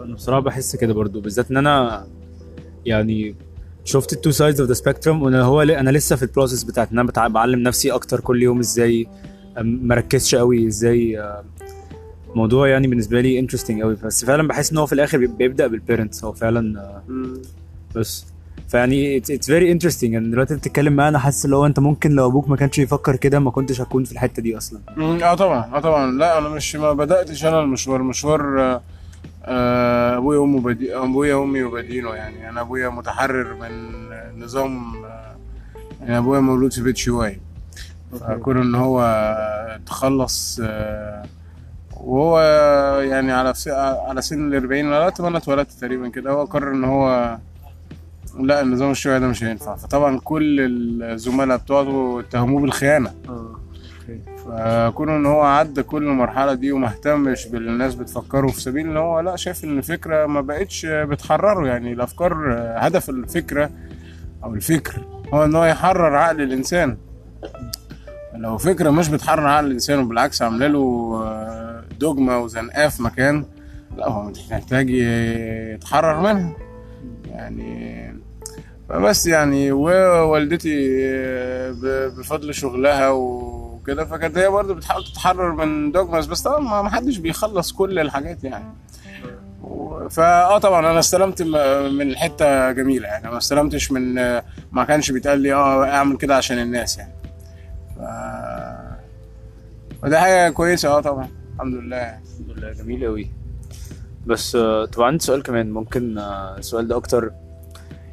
أنا 0.05 0.14
بصراحة 0.14 0.40
بحس 0.40 0.77
كده 0.77 0.94
برضو 0.94 1.20
بالذات 1.20 1.51
إن 1.51 1.57
أنا 1.57 2.07
يعني 2.87 3.35
شفت 3.85 4.12
ال 4.12 4.17
two 4.17 4.31
sides 4.31 4.61
of 4.61 4.69
the 4.69 4.75
spectrum 4.75 5.23
وأنا 5.23 5.42
هو 5.42 5.62
أنا 5.62 5.90
لسه 5.90 6.16
في 6.16 6.23
ال 6.23 6.28
process 6.28 6.65
بتاعت 6.64 6.92
إن 6.92 6.99
أنا 6.99 7.29
بعلم 7.29 7.61
نفسي 7.61 7.90
أكتر 7.90 8.21
كل 8.21 8.42
يوم 8.42 8.59
إزاي 8.59 9.07
مركزش 9.61 10.35
قوي 10.35 10.66
إزاي 10.66 11.21
آه، 11.21 11.45
موضوع 12.35 12.68
يعني 12.68 12.87
بالنسبة 12.87 13.21
لي 13.21 13.38
interesting 13.38 13.83
قوي 13.83 13.97
بس 14.05 14.25
فعلا 14.25 14.49
بحس 14.49 14.73
إن 14.73 14.79
هو 14.79 14.87
في 14.87 14.92
الآخر 14.92 15.18
بي- 15.18 15.27
بيبدأ 15.27 15.66
بال 15.67 15.79
parents 15.79 16.25
هو 16.25 16.33
فعلا 16.33 16.81
آه، 16.81 17.03
بس. 17.97 18.25
فيعني 18.68 19.16
it's 19.17 19.47
very 19.47 19.73
interesting 19.73 20.15
ان 20.14 20.31
دلوقتي 20.31 20.55
بتتكلم 20.55 20.92
معايا 20.92 21.09
أنا 21.09 21.18
حاسس 21.18 21.45
اللي 21.45 21.57
هو 21.57 21.66
أنت 21.66 21.79
ممكن 21.81 22.11
لو 22.11 22.27
أبوك 22.27 22.49
ما 22.49 22.57
كانش 22.57 22.79
يفكر 22.79 23.16
كده 23.16 23.38
ما 23.38 23.51
كنتش 23.51 23.81
هكون 23.81 24.05
في 24.05 24.12
الحتة 24.12 24.42
دي 24.42 24.57
أصلا. 24.57 24.81
آه 24.99 25.35
طبعا 25.35 25.75
آه 25.77 25.81
طبعا. 25.81 26.12
لا 26.12 26.38
أنا 26.38 26.49
مش 26.49 26.77
ما 26.77 26.92
بدأتش 26.92 27.45
أنا 27.45 27.61
المشوار. 27.61 28.03
مشوار 28.03 28.61
آه، 28.61 28.83
أبويا 29.45 30.39
وامي 30.39 30.61
بدي 30.61 30.97
أبويا 30.97 31.35
وأمي 31.35 31.63
وبدينه 31.63 32.15
يعني. 32.15 32.49
أنا 32.49 32.61
أبويا 32.61 32.89
متحرر 32.89 33.55
من 33.55 33.71
نظام 34.45 35.05
آه، 35.05 35.37
يعني 36.01 36.19
أبويا 36.19 36.41
مولود 36.41 36.73
في 36.73 36.83
بيت 36.83 36.97
شيوعي 36.97 37.41
فكون 38.21 38.57
إن 38.57 38.75
هو 38.75 38.99
تخلص 39.87 40.61
آه، 40.65 41.23
وهو 41.97 42.41
يعني 43.01 43.33
على 43.33 43.55
س- 43.55 43.69
على 44.09 44.23
سن 44.23 44.49
ال 44.49 44.55
40 44.55 44.91
لغايه 44.91 45.13
ما 45.21 45.29
أنا 45.29 45.39
اتولدت 45.39 45.71
تقريبا 45.73 46.09
كده. 46.09 46.31
هو 46.31 46.45
قرر 46.45 46.71
إن 46.73 46.85
هو 46.85 47.39
لا 48.41 48.61
النظام 48.61 48.91
الشيوعي 48.91 49.21
ده 49.21 49.27
مش 49.29 49.45
هينفع. 49.45 49.77
فطبعا 49.77 50.19
كل 50.25 50.61
الزملاء 51.03 51.57
بتوعه 51.57 52.21
اتهموه 52.21 52.61
بالخيانة. 52.61 53.13
فكون 54.47 55.09
إن 55.09 55.27
هو 55.27 55.43
عدى 55.43 55.83
كل 55.83 56.03
المرحلة 56.03 56.55
دي 56.55 56.73
وما 56.73 56.87
اهتمش 56.88 57.47
بتفكره 57.95 58.47
في 58.47 58.61
سبيل 58.61 58.87
إن 58.87 58.97
هو 58.97 59.21
لا 59.21 59.37
شايف 59.37 59.65
إن 59.65 59.79
الفكرة 59.79 60.27
ما 60.27 60.41
بقتش 60.41 60.87
بتحرره. 60.87 61.67
يعني 61.67 61.93
الأفكار 61.93 62.55
هدف 62.77 63.11
الفكرة 63.11 63.71
أو 64.45 64.55
الفكر 64.55 65.07
هو 65.35 65.45
إن 65.45 65.55
هو 65.55 65.65
يحرر 65.65 66.17
عقل 66.17 66.43
الإنسان. 66.43 66.97
لو 68.35 68.59
فكرة 68.59 68.91
مش 68.91 69.09
بتحرر 69.09 69.47
عقل 69.47 69.67
الإنسان 69.67 69.99
وبالعكس 69.99 70.43
عاملة 70.43 70.67
له 70.67 71.12
آه، 71.25 71.85
دوجما 72.01 72.37
وزنقاه 72.37 72.88
في 72.88 73.03
مكان 73.03 73.45
لا 73.97 74.09
هو 74.09 74.33
محتاج 74.51 74.91
يتحرر 74.91 76.21
منها. 76.21 76.57
يعني 77.31 78.03
فبس 78.88 79.27
يعني 79.27 79.73
ووالدتي 79.73 80.88
آه، 81.07 81.75
بفضل 82.19 82.55
شغلها 82.55 83.09
وكده. 83.83 84.05
فكانت 84.05 84.38
هي 84.38 84.49
برضه 84.49 84.75
بتحاول 84.75 85.05
تتحرر 85.05 85.53
من 85.53 85.92
دوجماز 85.92 86.27
بس 86.27 86.42
طبعا 86.42 86.83
ما 86.83 86.90
حدش 86.90 87.16
بيخلص 87.18 87.73
كل 87.73 87.99
الحاجات 87.99 88.45
يعني. 88.45 88.64
فاه 90.11 90.59
طبعا 90.59 90.90
أنا 90.90 90.99
استلمت 90.99 91.42
من 91.92 92.16
حتة 92.16 92.73
جميلة 92.73 93.09
يعني. 93.09 93.31
ما 93.31 93.38
استلمتش 93.38 93.92
من 93.92 94.14
ما 94.73 94.85
كانش 94.88 95.11
بيتقال 95.11 95.38
لي 95.40 95.53
آه 95.55 95.85
أعمل 95.85 96.16
كده 96.16 96.37
عشان 96.37 96.59
الناس 96.59 96.99
يعني. 96.99 97.12
ف 97.97 98.01
وده 100.05 100.21
حاجة 100.21 100.51
كويسة 100.51 100.88
آه 100.88 101.01
طبعا. 101.01 101.29
الحمد 101.55 101.75
لله 101.75 101.97
يعني. 101.97 102.23
الحمد 102.40 102.59
لله 102.59 102.73
جميل 102.73 103.05
قوي 103.05 103.31
بس 104.27 104.57
آه، 104.57 104.85
طبعا 104.85 105.07
عندي 105.07 105.25
سؤال 105.25 105.42
كمان. 105.42 105.71
ممكن 105.71 106.18
آه، 106.18 106.59
السؤال 106.59 106.88
ده 106.88 106.97
أكتر 106.97 107.33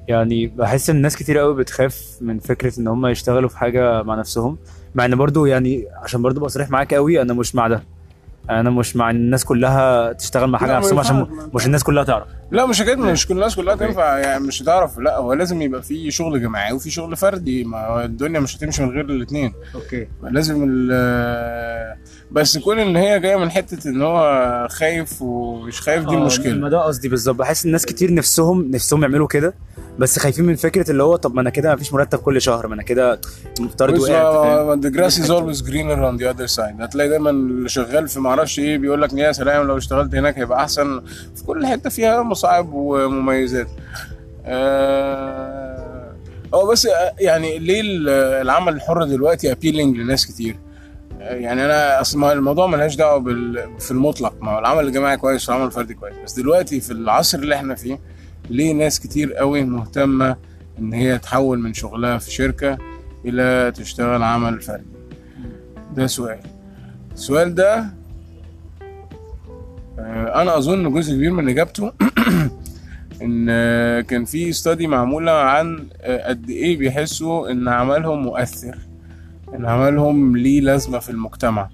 يعني 0.10 0.48
بحس 0.48 0.90
إن 0.90 1.02
ناس 1.02 1.16
كتير 1.16 1.38
قوي 1.38 1.56
بتخاف 1.56 2.18
من 2.22 2.40
فكرة 2.40 2.80
إن 2.80 2.88
هم 2.88 3.06
يشتغلوا 3.08 3.50
في 3.50 3.58
حاجة 3.58 4.04
مع 4.04 4.16
نفسهم. 4.16 4.58
مع 4.96 5.06
إن 5.06 5.16
برضو 5.16 5.46
يعني 5.46 5.88
عشان 6.04 6.22
برضو 6.22 6.40
أبقى 6.40 6.50
صريح 6.50 6.70
معاك 6.70 6.94
قوي 6.94 7.22
أنا 7.22 7.34
مش 7.34 7.56
مع 7.56 7.68
ده. 7.68 7.84
أنا 8.50 8.70
مش 8.70 8.96
مع 8.96 9.10
الناس 9.10 9.46
كلها 9.46 10.14
تشتغل 10.14 10.50
مع 10.50 10.60
حاجة 10.60 10.78
نفسهم 10.78 11.00
عشان 11.00 11.28
مش 11.54 11.66
الناس 11.66 11.84
كلها 11.84 12.04
تعرف. 12.04 12.28
لا 12.52 12.66
مش 12.66 12.82
حكاية 12.82 12.96
مش 12.96 13.28
كل 13.28 13.34
الناس 13.34 13.56
كلها 13.56 13.76
تنفع 13.76 14.18
يعني 14.18 14.44
مش 14.44 14.62
هتعرف 14.62 15.00
لا 15.00 15.18
هو 15.18 15.34
لازم 15.34 15.62
يبقى 15.62 15.82
في 15.82 16.12
شغل 16.12 16.42
جماعي 16.42 16.74
وفي 16.74 16.92
شغل 16.92 17.16
فردي 17.16 17.64
ما 17.64 18.06
الدنيا 18.06 18.40
مش 18.40 18.58
هتمشي 18.58 18.84
من 18.84 18.90
غير 18.90 19.06
الاثنين 19.06 19.54
أوكي. 19.76 20.08
لازم 20.24 20.66
ال 20.70 21.96
بس 22.32 22.58
كون 22.58 22.80
إن 22.80 22.96
هي 22.96 23.20
جاية 23.20 23.36
من 23.36 23.52
حتة 23.52 23.90
إن 23.90 24.02
هو 24.02 24.68
خايف 24.72 25.22
ومش 25.22 25.82
خايف 25.82 26.06
دي 26.06 26.16
ما 26.16 26.22
المشكلة 26.22 26.70
ده 26.70 26.84
قصدي 26.84 27.10
بالظبط. 27.10 27.36
بحس 27.36 27.66
إن 27.66 27.72
ناس 27.72 27.86
كتير 27.86 28.14
نفسهم 28.14 28.72
نفسهم 28.72 29.02
يعملوا 29.02 29.28
كده 29.28 29.54
بس 30.00 30.20
خايفين 30.20 30.46
من 30.46 30.56
فكرة 30.56 30.92
اللي 30.92 31.04
هو 31.04 31.16
طب 31.16 31.36
ما 31.36 31.42
أنا 31.42 31.50
كده 31.50 31.74
مفيش 31.76 31.94
مرتب 31.94 32.20
كل 32.20 32.42
شهر 32.42 32.68
ما 32.68 32.76
أنا 32.76 32.84
كده 32.84 33.22
مفترض 33.60 34.00
وقعت 34.00 34.34
فاهم؟ 34.34 34.82
the 34.82 34.94
grass 34.96 35.14
is 35.16 35.30
always 35.30 35.62
greener 35.70 36.00
on 36.00 36.22
the 36.22 36.34
other 36.36 36.56
side. 36.58 36.82
هتلاقي 36.82 37.10
دايما 37.10 37.30
اللي 37.30 37.70
شغال 37.70 38.08
في 38.08 38.20
معرفش 38.20 38.60
إيه 38.60 38.78
بيقول 38.78 39.02
لك 39.02 39.14
يا 39.14 39.32
سلام 39.32 39.68
لو 39.68 39.78
اشتغلت 39.78 40.16
هناك 40.16 40.38
هيبقى 40.40 40.60
أحسن. 40.64 41.02
في 41.36 41.44
كل 41.44 41.66
حتة 41.66 41.90
فيها 41.90 42.22
مصاعب 42.40 42.70
ومميزات. 42.74 43.68
آه، 44.46 46.14
هو 46.54 46.72
بس 46.72 46.86
آه، 46.86 47.14
يعني 47.20 47.60
ليه 47.60 47.82
ال- 47.82 48.10
العمل 48.42 48.74
الحر 48.74 49.04
دلوقتي 49.04 49.56
appealing 49.56 49.98
لناس 49.98 50.26
كتير؟ 50.28 50.56
آه، 51.22 51.34
يعني 51.36 51.66
أنا 51.66 52.02
أصل 52.02 52.24
الموضوع 52.32 52.68
ملهاش 52.68 52.96
دعوة 52.96 53.18
بال... 53.20 53.70
في 53.80 53.92
المطلق. 53.92 54.34
ما 54.42 54.52
هو 54.52 54.60
العمل 54.60 54.88
الجماعي 54.88 55.18
كويس 55.18 55.50
والعمل 55.50 55.66
الفردي 55.68 55.94
كويس. 55.94 56.16
بس 56.26 56.34
دلوقتي 56.34 56.80
في 56.80 56.92
العصر 56.92 57.38
اللي 57.40 57.56
إحنا 57.56 57.76
فيه 57.76 58.00
ليه 58.50 58.74
ناس 58.74 59.00
كتير 59.00 59.34
قوي 59.34 59.64
مهتمة 59.64 60.36
إن 60.80 60.94
هي 60.94 61.18
تحول 61.18 61.60
من 61.60 61.74
شغلها 61.74 62.18
في 62.18 62.32
شركة 62.32 62.78
إلى 63.26 63.72
تشتغل 63.76 64.24
عمل 64.24 64.62
فردي؟ 64.62 64.84
ده 65.96 66.08
سؤال. 66.08 66.40
السؤال 67.14 67.56
ده 67.56 67.86
أنا 70.42 70.58
اظن 70.58 70.94
جزء 70.94 71.14
كبير 71.14 71.32
من 71.32 71.50
اجابته 71.50 71.92
ان 73.22 73.48
آه، 73.50 74.02
كان 74.02 74.26
في 74.26 74.50
استادي 74.50 74.88
معمولة 74.88 75.32
عن 75.32 75.88
آه، 76.02 76.30
قد 76.30 76.50
إيه 76.50 76.78
بيحسوا 76.78 77.52
إن 77.52 77.68
عملهم 77.68 78.22
مؤثر 78.22 78.78
إن 79.56 79.66
عملهم 79.66 80.38
ليه 80.38 80.62
لازمة 80.62 81.00
في 81.00 81.10
المجتمع 81.10 81.70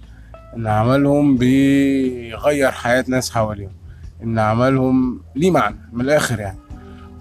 إن 0.56 0.68
عملهم 0.68 1.38
بيغير 1.38 2.72
حياة 2.72 3.06
ناس 3.08 3.32
حواليهم 3.32 3.72
إن 4.24 4.40
عملهم 4.40 5.22
ليه 5.36 5.52
معنى 5.52 5.76
من 5.94 6.02
الآخر 6.02 6.40
يعني. 6.40 6.58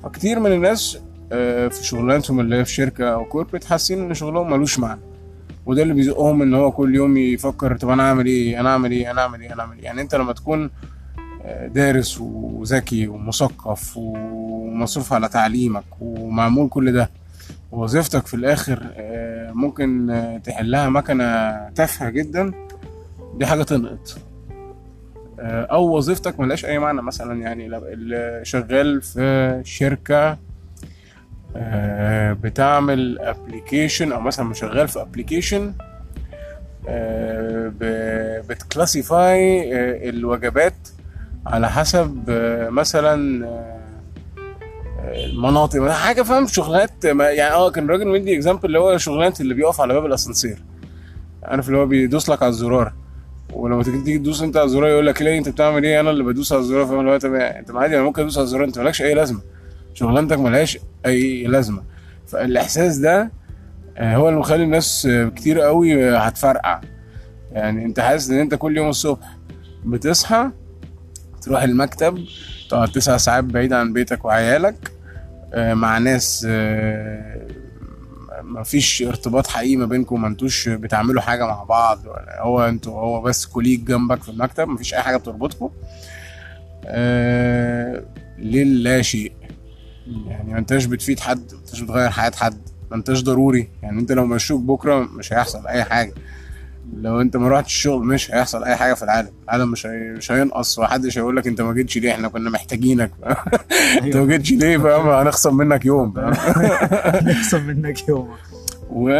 فكتير 0.02 0.40
من 0.40 0.52
الناس 0.52 0.98
آه، 1.32 1.68
في 1.68 1.84
شغلانتهم 1.84 2.40
اللي 2.40 2.56
هي 2.56 2.64
في 2.64 2.72
شركة 2.72 3.08
أو 3.08 3.24
كوربريت 3.24 3.64
حاسين 3.64 4.04
إن 4.04 4.14
شغلهم 4.14 4.50
ملوش 4.50 4.78
معنى 4.78 5.00
وده 5.66 5.82
اللي 5.82 5.94
بيزقهم 5.94 6.42
إن 6.42 6.54
هو 6.54 6.72
كل 6.72 6.94
يوم 6.94 7.16
يفكر 7.16 7.76
طب 7.76 7.88
أنا 7.88 8.08
أعمل 8.08 8.26
إيه 8.26 8.60
أنا 8.60 8.68
أعمل 8.68 8.90
إيه 8.90 9.10
أنا 9.10 9.20
أعمل 9.20 9.40
إيه 9.40 9.52
أنا 9.52 9.62
أعمل 9.62 9.76
إيه. 9.76 9.84
يعني 9.84 10.00
أنت 10.00 10.14
لما 10.14 10.32
تكون 10.32 10.64
آه، 10.64 10.93
دارس 11.66 12.20
وذكي 12.20 13.08
ومثقف 13.08 13.96
ومصروف 13.96 15.12
على 15.12 15.28
تعليمك 15.28 15.84
ومعمول 16.00 16.68
كل 16.68 16.92
ده 16.92 17.10
ووظيفتك 17.72 18.26
في 18.26 18.34
الآخر 18.34 18.82
آه، 18.96 19.52
ممكن 19.52 20.10
آه، 20.10 20.38
تحلها 20.38 20.88
مكنة 20.88 21.24
تافهة 21.68 22.10
جدا 22.10 22.52
دي 23.34 23.46
حاجة 23.46 23.62
تنقط. 23.62 24.18
آه، 25.40 25.64
أو 25.64 25.96
وظيفتك 25.96 26.40
ملهاش 26.40 26.64
أي 26.64 26.78
معنى 26.78 27.02
مثلا 27.02 27.40
يعني 27.40 27.70
شغال 28.42 29.02
في 29.02 29.60
شركة 29.64 30.38
بتعمل 32.42 33.18
application 33.18 34.12
أو 34.12 34.20
مثلا 34.20 34.54
شغال 34.54 34.88
في 34.88 35.00
application 35.00 35.74
بت 38.48 38.80
classify 38.80 40.08
الوجبات 40.08 40.74
على 41.46 41.70
حسب 41.70 42.24
آه، 42.28 42.68
مثلا 42.68 43.46
آه، 43.46 43.80
آه، 44.98 45.26
المناطق 45.26 45.88
حاجة 45.88 46.22
فاهم؟ 46.22 46.46
شغلانات 46.46 47.04
يعني 47.04 47.54
آه 47.54 47.70
كان 47.70 47.84
الراجل 47.84 48.08
مدي 48.08 48.34
example 48.34 48.66
اللي 48.66 48.78
هو 48.78 48.98
شغلانة 48.98 49.34
اللي 49.40 49.54
بيقف 49.54 49.80
على 49.80 49.94
باب 49.94 50.06
الأسانسير. 50.06 50.62
عارف 51.42 51.68
اللي 51.68 51.78
هو 51.78 51.86
بيدوس 51.86 52.28
لك 52.28 52.42
على 52.42 52.50
الزرار. 52.50 52.92
ولما 53.52 53.82
تيجي 53.82 54.18
تدوس 54.18 54.42
أنت 54.42 54.56
على 54.56 54.64
الزرار 54.64 54.88
يقول 54.88 55.06
لك 55.06 55.22
ليه 55.22 55.38
أنت 55.38 55.48
بتعمل 55.48 55.84
إيه؟ 55.84 56.00
أنا 56.00 56.10
اللي 56.10 56.24
بدوس 56.24 56.52
على 56.52 56.60
الزرار. 56.60 56.86
فاهم؟ 56.86 57.00
اللي 57.00 57.10
هو 57.10 57.14
أنت 57.14 57.70
عادي 57.70 57.96
أنا 57.96 58.04
ممكن 58.04 58.22
أدوس 58.22 58.36
على 58.38 58.44
الزرار 58.44 58.64
أنت 58.64 58.78
مالكش 58.78 59.02
أي 59.02 59.14
لازمة. 59.14 59.40
شغلانتك 59.94 60.38
ملهاش 60.38 60.78
أي 61.06 61.46
لازمة. 61.46 61.82
فالإحساس 62.26 62.96
ده 62.96 63.32
آه، 63.96 64.16
هو 64.16 64.28
اللي 64.28 64.40
مخلي 64.40 64.62
الناس 64.64 65.08
كتير 65.36 65.60
قوي 65.60 66.16
هتفرقع. 66.16 66.80
يعني 67.52 67.84
أنت 67.84 68.00
حاسس 68.00 68.30
إن 68.30 68.38
أنت 68.38 68.54
كل 68.54 68.76
يوم 68.76 68.88
الصبح 68.88 69.36
بتصحى 69.84 70.50
تروح 71.44 71.62
المكتب 71.62 72.24
تقعد 72.70 72.92
تسع 72.92 73.16
ساعات 73.16 73.44
بعيد 73.44 73.72
عن 73.72 73.92
بيتك 73.92 74.24
وعيالك. 74.24 74.90
آه، 75.54 75.74
مع 75.74 75.98
ناس 75.98 76.46
آه، 76.48 77.46
ما 78.42 78.62
فيش 78.62 79.02
ارتباط 79.02 79.46
حقيقي 79.46 79.76
ما 79.76 79.86
بينكم 79.86 80.22
ما 80.22 80.28
انتوش 80.28 80.68
بتعملوا 80.68 81.22
حاجة 81.22 81.46
مع 81.46 81.64
بعض. 81.64 82.00
هو 82.38 82.60
أنتوا 82.68 83.00
هو 83.00 83.20
بس 83.20 83.46
كوليج 83.46 83.84
جنبك 83.84 84.22
في 84.22 84.28
المكتب 84.28 84.68
ما 84.68 84.76
فيش 84.76 84.94
أي 84.94 85.00
حاجة 85.02 85.16
بتربطكم. 85.16 85.70
آه، 86.86 88.04
للا 88.38 89.02
شيء؟ 89.02 89.32
يعني 90.26 90.52
ما 90.52 90.58
انتش 90.58 90.84
بتفيد 90.84 91.20
حد 91.20 91.52
ما 91.52 91.58
انتش 91.60 91.80
بتغير 91.80 92.10
حياة 92.10 92.32
حد 92.36 92.58
ما 92.90 92.96
انتش 92.96 93.22
ضروري. 93.22 93.68
يعني 93.82 94.00
انت 94.00 94.12
لو 94.12 94.26
مشوك 94.26 94.60
بكرة 94.60 94.98
مش 95.00 95.32
هيحصل 95.32 95.66
أي 95.66 95.84
حاجة. 95.84 96.14
لو 96.92 97.20
انت 97.20 97.36
ما 97.36 97.48
رحتش 97.48 97.66
الشغل 97.74 98.06
مش 98.06 98.30
هيحصل 98.30 98.64
أي 98.64 98.76
حاجة 98.76 98.94
في 98.94 99.02
العالم. 99.02 99.28
العالم 99.44 99.70
مش 99.70 99.86
هي... 99.86 99.98
مش 99.98 100.32
هينقص 100.32 100.78
ومحدش 100.78 101.18
هيقول 101.18 101.36
لك 101.36 101.46
انت 101.46 101.60
ما 101.60 101.72
جيتش 101.72 101.98
ليه 101.98 102.12
إحنا 102.12 102.28
كنا 102.28 102.50
محتاجينك. 102.50 103.10
انت 104.02 104.16
ما 104.16 104.26
جيتش 104.26 104.52
ليه؟ 104.52 104.78
فاهم؟ 104.78 105.08
هنخصم 105.08 105.56
منك 105.56 105.84
يوم؟ 105.84 106.14
نخصم 107.28 107.66
منك 107.66 108.08
يوم. 108.08 108.30
و... 108.90 109.10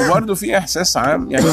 وبرضه 0.00 0.34
في 0.34 0.58
إحساس 0.58 0.96
عام 0.96 1.30
يعني 1.30 1.46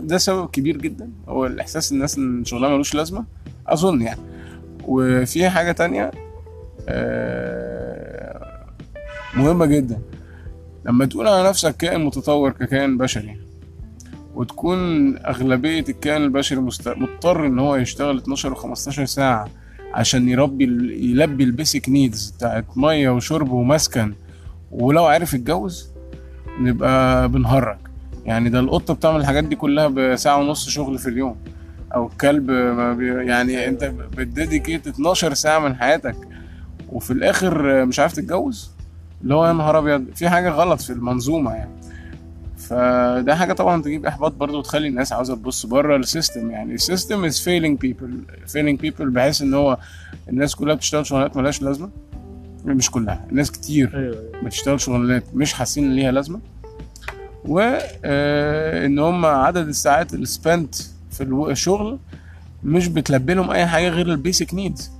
ده 0.00 0.18
سبب 0.18 0.48
كبير 0.50 0.76
جدا. 0.76 1.10
هو 1.28 1.46
الإحساس 1.46 1.92
الناس 1.92 2.18
إن 2.18 2.44
شغلها 2.44 2.68
ملوش 2.68 2.94
لازمة 2.94 3.24
أظن 3.66 4.02
يعني. 4.02 4.20
وفي 4.84 5.50
حاجة 5.50 5.72
تانية 5.72 6.10
آه، 6.88 8.64
مهمة 9.34 9.66
جدا. 9.66 9.98
لما 10.84 11.04
تقول 11.04 11.28
على 11.28 11.48
نفسك 11.48 11.76
كائن 11.76 12.04
متطور 12.04 12.50
ككائن 12.50 12.98
بشري 12.98 13.43
وتكون 14.34 14.78
أغلبية 15.18 15.84
الكائن 15.88 16.22
البشري 16.22 16.60
مست... 16.60 16.88
مضطر 16.88 17.46
إن 17.46 17.58
هو 17.58 17.76
يشتغل 17.76 18.18
12 18.18 18.52
و 18.52 18.54
15 18.54 19.04
ساعة 19.04 19.48
عشان 19.94 20.28
يربي. 20.28 20.64
يلبي 21.10 21.44
ال 21.44 21.51
basic 21.51 21.88
needs 21.88 22.30
بتاعت 22.30 22.64
مية 22.76 23.10
وشرب 23.10 23.50
ومسكن. 23.50 24.14
ولو 24.70 25.04
عرف 25.04 25.34
يتجوز 25.34 25.90
نبقى 26.60 27.28
بنهرج. 27.28 27.76
يعني 28.24 28.48
ده 28.50 28.60
القطة 28.60 28.94
بتعمل 28.94 29.20
الحاجات 29.20 29.44
دي 29.44 29.56
كلها 29.56 29.86
بساعة 29.88 30.38
ونص 30.38 30.68
شغل 30.68 30.98
في 30.98 31.08
اليوم. 31.08 31.36
أو 31.94 32.06
الكلب 32.06 32.50
ما 32.50 32.92
بي... 32.92 33.06
يعني 33.26 33.68
أنت 33.68 33.84
بت 34.16 34.30
dedicate 34.30 34.86
12 34.86 35.34
ساعة 35.34 35.58
من 35.58 35.74
حياتك 35.76 36.16
وفي 36.92 37.10
الآخر 37.10 37.84
مش 37.84 37.98
عارف 37.98 38.12
تتجوز؟ 38.12 38.70
اللي 39.22 39.34
هو 39.34 39.46
يا 39.46 39.52
نهار 39.52 39.78
أبيض 39.78 40.04
في 40.14 40.28
حاجة 40.28 40.50
غلط 40.50 40.80
في 40.80 40.90
المنظومة 40.92 41.52
يعني. 41.54 41.70
فده 42.68 43.34
حاجة 43.36 43.52
طبعا 43.52 43.82
تجيب 43.82 44.06
إحباط 44.06 44.32
برضه 44.32 44.58
وتخلي 44.58 44.88
الناس 44.88 45.12
عاوزة 45.12 45.34
تبص 45.34 45.66
بره 45.66 45.96
ال 45.96 46.03
system. 46.03 46.50
يعني 46.50 46.74
ال 46.74 46.81
system 46.81 47.24
is 47.24 47.40
failing 47.40 47.78
people 47.78 48.20
failing 48.46 48.80
people 48.80 49.10
بحيث 49.10 49.42
إن 49.42 49.54
هو 49.54 49.78
الناس 50.28 50.54
كلها 50.54 50.74
بتشتغل 50.74 51.06
شغلانات 51.06 51.36
ملهاش 51.36 51.62
لازمة. 51.62 51.90
مش 52.64 52.90
كلها 52.90 53.26
ناس 53.30 53.50
كتير 53.52 53.96
أيوه 53.98 54.42
بتشتغل 54.44 54.80
شغلانات 54.80 55.24
مش 55.34 55.52
حاسين 55.52 55.84
إن 55.84 55.92
ليها 55.92 56.12
لازمة. 56.12 56.40
و 57.44 57.78
آه، 58.04 58.86
إن 58.86 58.98
هم 58.98 59.26
عدد 59.26 59.68
الساعات 59.68 60.14
اللي 60.14 60.26
spent 60.26 60.74
في 61.10 61.22
الشغل 61.50 61.98
مش 62.64 62.88
بتلبي 62.88 63.34
لهم 63.34 63.50
أي 63.50 63.66
حاجة 63.66 63.88
غير 63.88 64.06
ال 64.06 64.14
basic 64.14 64.54
needs 64.54 64.90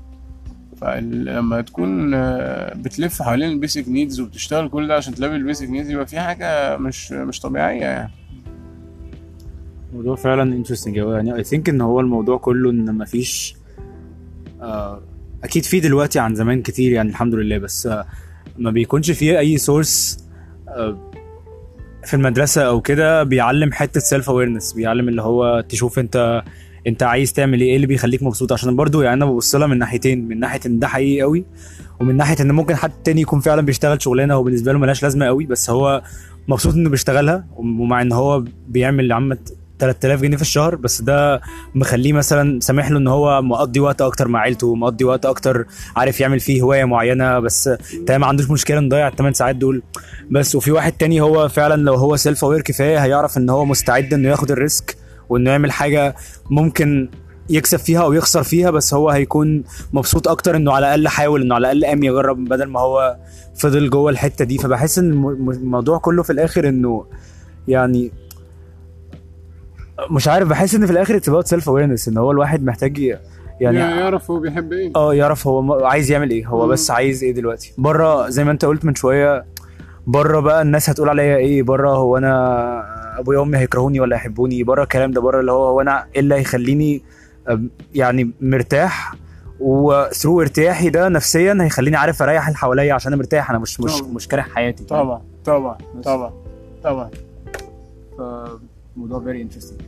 فلما 0.81 1.61
تكون 1.61 2.15
آه، 2.15 2.75
بتلف 2.75 3.23
حوالين 3.23 3.51
ال 3.51 3.57
basic 3.57 3.89
needs 3.89 4.21
وبتشتغل 4.21 4.69
كل 4.69 4.89
ده 4.89 4.97
عشان 4.97 5.15
تلبي 5.15 5.37
ال 5.37 5.42
basic 5.42 5.71
needs 5.71 5.91
يبقى 5.91 6.07
في 6.07 6.21
حاجة 6.21 6.77
مش 6.77 7.13
مش 7.13 7.41
طبيعية 7.41 7.81
يعني. 7.81 8.11
الموضوع 9.91 10.17
فعلا 10.17 10.43
interesting 10.43 10.99
قوي 10.99 11.15
يعني 11.15 11.35
I 11.35 11.45
think 11.45 11.69
إن 11.69 11.81
هو 11.81 12.01
الموضوع 12.01 12.39
كله 12.39 12.71
إن 12.71 12.95
مفيش 12.95 13.57
آه 14.61 15.03
أكيد 15.45 15.65
في 15.65 15.81
دلوقتي 15.81 16.19
عن 16.19 16.35
زمان 16.35 16.63
كتير 16.63 16.93
يعني 16.93 17.09
الحمد 17.11 17.35
لله 17.35 17.59
بس 17.59 17.87
آه 17.87 18.07
ما 18.59 18.71
بيكونش 18.71 19.11
فيه 19.11 19.39
أي 19.39 19.59
source 19.59 20.25
في 22.05 22.15
المدرسة 22.15 22.63
أو 22.63 22.81
كده 22.81 23.23
بيعلم 23.23 23.73
حتة 23.73 24.01
self 24.01 24.31
awareness 24.31 24.73
بيعلم 24.73 25.09
اللي 25.09 25.23
هو 25.23 25.65
تشوف 25.69 25.99
أنت 25.99 26.43
انت 26.87 27.03
عايز 27.03 27.33
تعمل 27.33 27.61
إيه؟ 27.61 27.69
إيه 27.71 27.77
اللي 27.77 27.87
بيخليك 27.87 28.23
مبسوط؟ 28.23 28.53
عشان 28.53 28.77
برضو 28.77 29.03
يعني 29.03 29.15
أنا 29.15 29.27
ببص 29.33 29.55
لها 29.55 29.67
من 29.67 29.79
ناحيتين 29.79 30.29
من 30.29 30.41
ناحية 30.41 30.61
إن 30.67 30.79
ده 30.79 30.89
حقيقي 30.89 31.21
قوي 31.23 31.45
ومن 32.01 32.17
ناحية 32.17 32.37
إن 32.41 32.53
ممكن 32.53 32.75
حد 32.77 32.93
تاني 33.05 33.21
يكون 33.21 33.41
فعلا 33.41 33.63
بيشتغل 33.63 34.03
شغلانة 34.03 34.35
هو 34.35 34.43
بالنسبة 34.43 34.73
له 34.73 34.79
ملهاش 34.79 35.03
لازمة 35.03 35.27
قوي 35.27 35.47
بس 35.47 35.71
هو 35.71 36.03
مبسوط 36.49 36.75
إنه 36.75 36.91
بيشتغلها 36.91 37.47
ومع 37.57 38.03
إن 38.03 38.13
هو 38.13 38.45
بيعمل 38.69 39.13
عامه 39.13 39.39
3000 39.79 40.23
جنيه 40.23 40.37
في 40.37 40.43
الشهر 40.43 40.77
بس 40.77 41.03
ده 41.03 41.41
مخليه 41.75 42.13
مثلا 42.13 42.61
سامح 42.61 42.91
له 42.91 42.99
إن 42.99 43.09
هو 43.09 43.43
مقضي 43.43 43.81
وقت 43.81 44.03
أكتر 44.03 44.29
مع 44.29 44.41
عيلته 44.41 44.75
مقضي 44.75 45.05
وقت 45.05 45.27
أكتر 45.27 45.67
عارف 45.97 46.21
يعمل 46.21 46.41
فيه 46.41 46.63
هواية 46.63 46.85
معينة 46.85 47.39
بس 47.39 47.71
تمام 48.07 48.21
ما 48.21 48.27
عندوش 48.27 48.51
مشكلة 48.51 48.81
نضيع 48.81 49.09
الثمان 49.09 49.33
ساعات 49.33 49.57
دول. 49.57 49.83
بس 50.31 50.55
وفي 50.55 50.73
واحد 50.73 50.93
تاني 50.93 51.21
هو 51.21 51.49
فعلا 51.49 51.83
لو 51.83 51.95
هو 51.95 52.17
self 52.17 52.45
aware 52.45 52.61
كفاية 52.61 52.99
هيعرف 53.05 53.39
إن 53.39 53.51
هو 53.51 53.65
مستعد 53.65 54.15
إنه 54.15 54.29
ياخد 54.29 54.51
ال 54.51 54.60
risk 54.60 54.97
وإنه 55.29 55.51
يعمل 55.51 55.73
حاجة 55.73 56.15
ممكن 56.51 57.09
يكسب 57.51 57.79
فيها 57.79 58.03
أو 58.03 58.13
يخسر 58.13 58.43
فيها 58.43 58.71
بس 58.71 58.95
هو 58.95 59.11
هيكون 59.11 59.65
مبسوط 59.93 60.29
أكتر 60.29 60.57
إنه 60.57 60.73
على 60.73 60.87
الأقل 60.87 61.09
حاول 61.09 61.43
إنه 61.43 61.55
على 61.55 61.73
الأقل 61.73 61.85
قام 61.91 62.03
يجرب 62.05 62.45
بدل 62.45 62.65
ما 62.67 62.81
هو 62.81 63.17
فضل 63.57 63.91
جوه 63.91 64.11
الحتة 64.11 64.45
دي. 64.45 64.59
فبحس 64.59 64.99
إن 64.99 65.11
الم- 65.11 65.51
الموضوع 65.51 65.99
كله 65.99 66.23
في 66.23 66.31
الآخر 66.31 66.69
إنه 66.69 67.05
يعني 67.69 68.11
مش 70.11 70.29
عارف 70.29 70.49
بحس 70.49 70.75
إن 70.75 70.87
في 70.87 70.93
الآخر 70.93 71.17
it's 71.17 71.29
about 71.29 71.47
self 71.47 71.69
awareness 71.69 72.09
إن 72.09 72.17
هو 72.19 72.31
الواحد 72.31 72.65
محتاج 72.65 72.99
يعني 73.61 73.79
يعرف 73.79 74.31
هو 74.31 74.41
بيحب 74.41 74.73
إيه. 74.73 74.93
آه 74.97 75.15
يعرف 75.15 75.47
هو 75.47 75.85
عايز 75.85 76.11
يعمل 76.11 76.31
إيه 76.31 76.47
هو. 76.47 76.69
بس 76.69 76.91
عايز 76.91 77.25
إيه 77.25 77.33
دلوقتي. 77.33 77.73
بره 77.79 78.29
زي 78.29 78.45
ما 78.45 78.51
أنت 78.51 78.65
قلت 78.65 78.85
من 78.85 78.95
شوية 78.95 79.45
بره 80.07 80.41
بقى 80.41 80.63
الناس 80.63 80.91
هتقول 80.91 81.09
عليا 81.09 81.37
إيه 81.37 81.63
بره؟ 81.63 81.91
هو 81.91 82.17
أنا 82.17 83.21
أبويا 83.21 83.39
وأمي 83.39 83.59
هيكرهوني 83.59 84.01
ولا 84.01 84.17
يحبوني 84.17 84.63
بره 84.63 84.83
الكلام 84.83 85.11
ده 85.11 85.21
بره 85.21 85.41
اللي 85.41 85.53
هو 85.53 85.65
هو 85.69 85.81
أنا 85.81 86.07
إيه 86.15 86.21
اللي 86.21 86.35
هيخليني 86.35 87.03
يعني 87.95 88.31
مرتاح؟ 88.41 89.15
و 89.61 89.71
through 89.71 90.41
ارتياحي 90.41 90.91
ده 90.91 91.09
نفسيا 91.09 91.59
هيخليني 91.61 91.97
عارف 91.97 92.23
أريح 92.23 92.47
اللي 92.47 92.59
حواليا 92.59 92.95
عشان 92.95 93.13
أنا 93.13 93.19
مرتاح. 93.23 93.51
أنا 93.51 93.59
مش 93.59 93.81
مش 93.81 93.99
طبعا. 93.99 94.11
مش 94.13 94.29
كاره 94.29 94.43
حياتي. 94.43 94.85
طبعا 94.85 95.23
طبعا. 95.45 95.79
طبعا 96.05 96.33
طبعا. 96.85 97.11
موضوع 98.97 99.21
very 99.21 99.43
interesting 99.43 99.81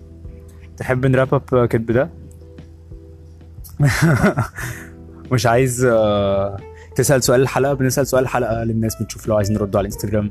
تحب 0.76 1.07
ن 1.07 1.35
wrap 1.35 1.66
up 1.66 1.92
كده؟ 1.92 2.11
مش 5.33 5.46
عايز 5.46 5.85
تسأل 6.96 7.22
سؤال 7.22 7.40
الحلقة؟ 7.42 7.74
بنسأل 7.74 8.06
سؤال 8.06 8.22
الحلقة 8.22 8.64
للناس 8.64 9.02
بتشوف 9.02 9.28
لو 9.28 9.37
عايزين 9.37 9.56
يردوا 9.56 9.78
على 9.80 9.88
الانستجرام. 9.88 10.30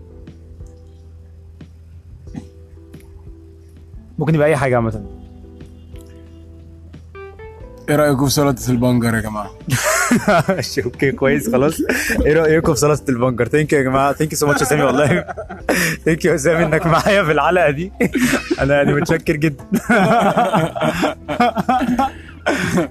ممكن 4.19 4.35
يبقى 4.35 4.47
أي 4.47 4.55
حاجة 4.57 4.75
عامة. 4.75 5.05
إيه 7.89 7.95
رأيكم 7.95 8.25
في 8.25 8.31
سلطه 8.31 8.71
البنجر 8.71 9.15
يا 9.15 9.19
جماعة؟ 9.21 9.51
ماشي 10.49 10.83
okay 10.83 11.11
كويس 11.11 11.49
خلاص. 11.51 11.81
إيه 12.25 12.33
رأيكم 12.33 12.73
في 12.73 12.79
سلطه 12.79 13.11
البنجر؟ 13.11 13.47
thank 13.47 13.73
you 13.73 13.79
يا 13.79 13.83
جماعة. 13.83 14.13
thank 14.13 14.31
you 14.31 14.37
so 14.37 14.47
much 14.47 14.61
يا 14.61 14.65
سامي 14.65 14.83
والله. 14.83 15.25
thank 16.05 16.25
you 16.25 16.31
يا 16.31 16.37
سامي 16.37 16.65
إنك 16.65 16.85
معايا 16.87 17.23
في 17.23 17.31
الحلقة 17.31 17.69
دي. 17.69 17.91
أنا 18.59 18.75
يعني 18.75 18.93
متشكر 18.93 19.35
جدا. 19.35 19.65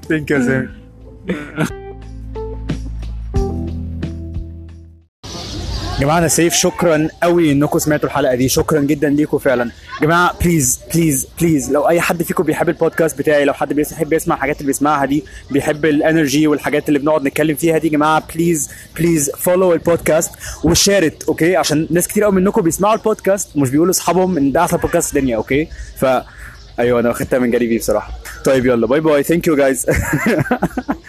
thank 0.09 0.31
you 0.31 0.37
يا 0.39 0.43
سامي. 0.43 0.69
جماعة 6.01 6.19
أنا 6.19 6.29
سيف. 6.29 6.55
شكرا 6.55 7.09
قوي 7.23 7.53
إنكم 7.53 7.79
سمعتوا 7.79 8.09
الحلقة 8.09 8.35
دي. 8.35 8.49
شكرا 8.49 8.81
جدا 8.81 9.09
ليكم 9.09 9.39
فعلا. 9.39 9.71
جماعة 10.03 10.35
please 10.43 10.81
please 10.95 11.27
please 11.41 11.73
لو 11.73 11.89
أي 11.89 12.01
حد 12.01 12.23
فيكم 12.23 12.43
بيحب 12.45 12.69
البودكاست 12.69 13.19
بتاعي 13.19 13.45
لو 13.45 13.53
حد 13.53 13.73
بيحب 13.73 14.13
يسمع 14.13 14.35
الحاجات 14.35 14.57
اللي 14.57 14.67
بيسمعها 14.67 15.05
دي 15.07 15.25
بيحب 15.51 15.85
ال 15.85 15.94
energy 15.94 16.47
والحاجات 16.47 16.89
اللي 16.89 16.99
بنقعد 16.99 17.23
نتكلم 17.25 17.57
فيها 17.57 17.79
دي 17.79 17.89
جماعة 17.89 18.23
please 18.35 18.71
please 18.99 19.31
follow 19.31 19.73
البودكاست 19.73 20.31
و 20.65 20.72
share 20.72 21.08
it 21.08 21.23
okay 21.25 21.57
عشان 21.57 21.87
ناس 21.91 22.09
كتير 22.09 22.25
قوي 22.25 22.33
منكم 22.33 22.61
بيسمعوا 22.63 22.95
البودكاست 22.95 23.57
ومش 23.57 23.71
بيقولوا 23.71 23.93
لاصحابهم 23.93 24.37
إن 24.37 24.53
ده 24.53 24.61
احسن 24.61 24.77
بودكاست 24.77 25.11
في 25.11 25.19
الدنيا 25.19 25.37
okay 25.37 25.69
ف 26.01 26.07
أيوه 26.79 27.01
أنا 27.01 27.09
واخدتها 27.09 27.39
من 27.39 27.51
جاري 27.51 27.69
في 27.69 27.79
بصراحة. 27.79 28.13
طيب 28.45 28.67
يلا 28.67 28.87
bye 28.87 29.01
bye 29.01 29.23
thank 29.23 29.47
you 29.47 29.57
guys 29.57 29.87